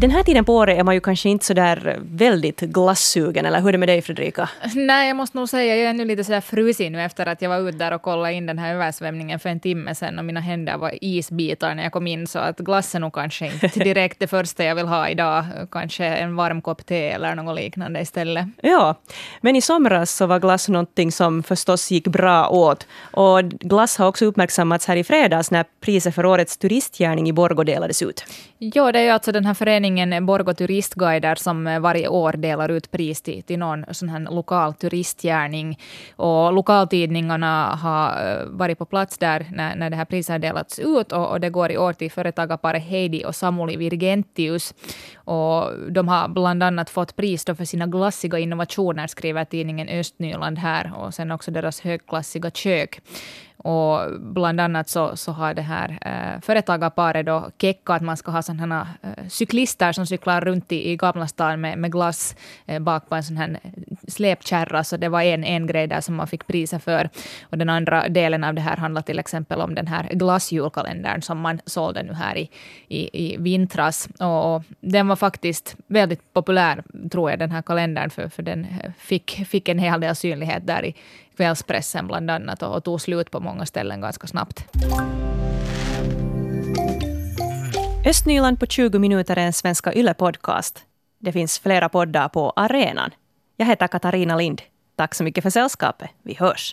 Den 0.00 0.10
här 0.10 0.22
tiden 0.22 0.44
på 0.44 0.54
året 0.54 0.78
är 0.78 0.84
man 0.84 0.94
ju 0.94 1.00
kanske 1.00 1.28
inte 1.28 1.44
så 1.44 1.54
där 1.54 1.98
väldigt 2.02 2.60
glassugen, 2.60 3.46
eller 3.46 3.60
hur 3.60 3.68
är 3.68 3.72
det 3.72 3.78
med 3.78 3.88
dig 3.88 4.02
Fredrika? 4.02 4.48
Nej, 4.74 5.08
jag 5.08 5.16
måste 5.16 5.38
nog 5.38 5.48
säga, 5.48 5.76
jag 5.76 5.86
är 5.90 5.92
nu 5.92 6.04
lite 6.04 6.24
sådär 6.24 6.40
frusit 6.40 6.92
nu 6.92 7.02
efter 7.02 7.26
att 7.26 7.42
jag 7.42 7.48
var 7.48 7.68
ute 7.68 7.78
där 7.78 7.92
och 7.92 8.02
kollade 8.02 8.32
in 8.32 8.46
den 8.46 8.58
här 8.58 8.74
översvämningen 8.74 9.38
för 9.38 9.48
en 9.48 9.60
timme 9.60 9.94
sedan 9.94 10.18
och 10.18 10.24
mina 10.24 10.40
händer 10.40 10.76
var 10.76 11.04
isbitar 11.04 11.74
när 11.74 11.82
jag 11.82 11.92
kom 11.92 12.06
in, 12.06 12.26
så 12.26 12.38
att 12.38 12.58
glass 12.58 12.94
är 12.94 12.98
nog 12.98 13.12
kanske 13.12 13.46
inte 13.46 13.68
direkt 13.84 14.18
det 14.20 14.26
första 14.26 14.64
jag 14.64 14.74
vill 14.74 14.86
ha 14.86 15.08
idag. 15.08 15.44
Kanske 15.70 16.04
en 16.04 16.36
varm 16.36 16.62
kopp 16.62 16.86
te 16.86 17.10
eller 17.10 17.34
något 17.34 17.56
liknande 17.56 18.00
istället. 18.00 18.46
Ja, 18.62 18.94
men 19.40 19.56
i 19.56 19.60
somras 19.60 20.10
så 20.16 20.26
var 20.26 20.38
glass 20.38 20.68
någonting 20.68 21.12
som 21.12 21.42
förstås 21.42 21.90
gick 21.90 22.08
bra 22.08 22.48
åt. 22.48 22.86
Och 23.02 23.44
glass 23.44 23.98
har 23.98 24.06
också 24.06 24.24
uppmärksammats 24.24 24.86
här 24.86 24.96
i 24.96 25.04
fredags 25.04 25.50
när 25.50 25.64
priset 25.80 26.14
för 26.14 26.26
årets 26.26 26.56
turistgärning 26.56 27.28
i 27.28 27.32
Borgå 27.32 27.64
delades 27.64 28.02
ut. 28.02 28.24
Ja, 28.58 28.92
det 28.92 28.98
är 28.98 29.04
ju 29.04 29.10
alltså 29.10 29.32
den 29.32 29.46
här 29.46 29.54
föreningen 29.54 29.89
Borgå 30.26 30.54
Turistguider 30.54 31.34
som 31.34 31.64
varje 31.82 32.08
år 32.08 32.32
delar 32.32 32.68
ut 32.68 32.90
pris 32.90 33.22
till, 33.22 33.42
till 33.42 33.58
någon 33.58 33.84
sån 33.90 34.08
här 34.08 34.20
lokal 34.20 34.74
turistgärning. 34.74 35.78
Och 36.16 36.52
lokaltidningarna 36.52 37.66
har 37.66 38.08
eh, 38.08 38.46
varit 38.46 38.78
på 38.78 38.84
plats 38.84 39.18
där 39.18 39.46
när, 39.52 39.76
när 39.76 39.90
det 39.90 39.96
här 39.96 40.04
priset 40.04 40.32
har 40.32 40.38
delats 40.38 40.78
ut 40.78 41.12
och, 41.12 41.30
och 41.30 41.40
det 41.40 41.50
går 41.50 41.70
i 41.70 41.78
år 41.78 41.92
till 41.92 42.10
företagarparet 42.10 42.82
Heidi 42.82 43.24
och 43.24 43.34
Samuli 43.34 43.76
Virgentius. 43.76 44.74
Och 45.14 45.70
de 45.90 46.08
har 46.08 46.28
bland 46.28 46.62
annat 46.62 46.90
fått 46.90 47.16
pris 47.16 47.44
för 47.44 47.64
sina 47.64 47.86
glassiga 47.86 48.38
innovationer, 48.38 49.06
skriver 49.06 49.44
tidningen 49.44 49.88
Östnyland 49.88 50.58
här, 50.58 50.92
och 50.96 51.14
sen 51.14 51.30
också 51.30 51.50
deras 51.50 51.80
högklassiga 51.80 52.50
kök. 52.50 53.00
Och 53.64 54.20
bland 54.20 54.60
annat 54.60 54.88
så, 54.88 55.16
så 55.16 55.32
har 55.32 55.54
det 55.54 55.62
här 55.62 55.98
eh, 56.00 56.40
företagarparet 56.40 57.26
då 57.26 57.50
kecka 57.60 57.92
att 57.92 58.02
man 58.02 58.16
ska 58.16 58.30
ha 58.30 58.42
sådana 58.42 58.88
eh, 59.02 59.28
cyklister 59.28 59.92
som 59.92 60.06
cyklar 60.06 60.40
runt 60.40 60.72
i, 60.72 60.90
i 60.90 60.96
Gamla 60.96 61.26
stan 61.26 61.60
med, 61.60 61.78
med 61.78 61.92
glass 61.92 62.36
eh, 62.66 62.78
bak 62.78 63.08
på 63.08 63.14
en 63.14 63.22
sån 63.22 63.36
här 63.36 63.60
eh, 63.62 63.70
släpkärra. 64.08 64.84
Så 64.84 64.96
det 64.96 65.08
var 65.08 65.22
en, 65.22 65.44
en 65.44 65.66
grej 65.66 65.86
där 65.86 66.00
som 66.00 66.14
man 66.14 66.26
fick 66.26 66.46
priser 66.46 66.78
för. 66.78 67.10
Och 67.42 67.58
den 67.58 67.68
andra 67.68 68.08
delen 68.08 68.44
av 68.44 68.54
det 68.54 68.60
här 68.60 68.76
handlar 68.76 69.02
till 69.02 69.18
exempel 69.18 69.60
om 69.60 69.74
den 69.74 69.86
här 69.86 70.08
glassjulkalendern 70.12 71.22
som 71.22 71.40
man 71.40 71.60
sålde 71.66 72.02
nu 72.02 72.12
här 72.12 72.38
i, 72.38 72.50
i, 72.88 73.10
i 73.24 73.36
vintras. 73.36 74.08
Och, 74.18 74.54
och 74.54 74.62
den 74.80 75.08
var 75.08 75.16
faktiskt 75.16 75.76
väldigt 75.86 76.32
populär, 76.32 76.82
tror 77.12 77.30
jag, 77.30 77.38
den 77.38 77.50
här 77.50 77.62
kalendern, 77.62 78.10
för, 78.10 78.28
för 78.28 78.42
den 78.42 78.64
eh, 78.64 78.92
fick, 78.98 79.46
fick 79.46 79.68
en 79.68 79.78
hel 79.78 80.00
del 80.00 80.16
synlighet 80.16 80.66
där 80.66 80.84
i 80.84 80.94
kvällspressen 81.36 82.06
bland 82.06 82.30
annat 82.30 82.62
och, 82.62 82.76
och 82.76 82.84
tog 82.84 83.00
slut 83.00 83.30
på 83.30 83.40
många 83.40 83.66
ställen 83.66 84.00
ganska 84.00 84.26
snabbt. 84.26 84.64
Östnyland 88.06 88.60
på 88.60 88.66
20 88.66 88.98
minuter 88.98 89.36
är 89.36 89.46
en 89.46 89.52
Svenska 89.52 89.92
Yle-podcast. 89.92 90.78
Det 91.18 91.32
finns 91.32 91.58
flera 91.58 91.88
poddar 91.88 92.28
på 92.28 92.52
arenan. 92.56 93.10
Jag 93.56 93.66
heter 93.66 93.88
Katarina 93.88 94.36
Lind. 94.36 94.62
Tack 94.96 95.14
så 95.14 95.24
mycket 95.24 95.42
för 95.42 95.50
sällskapet. 95.50 96.10
Vi 96.22 96.34
hörs. 96.34 96.68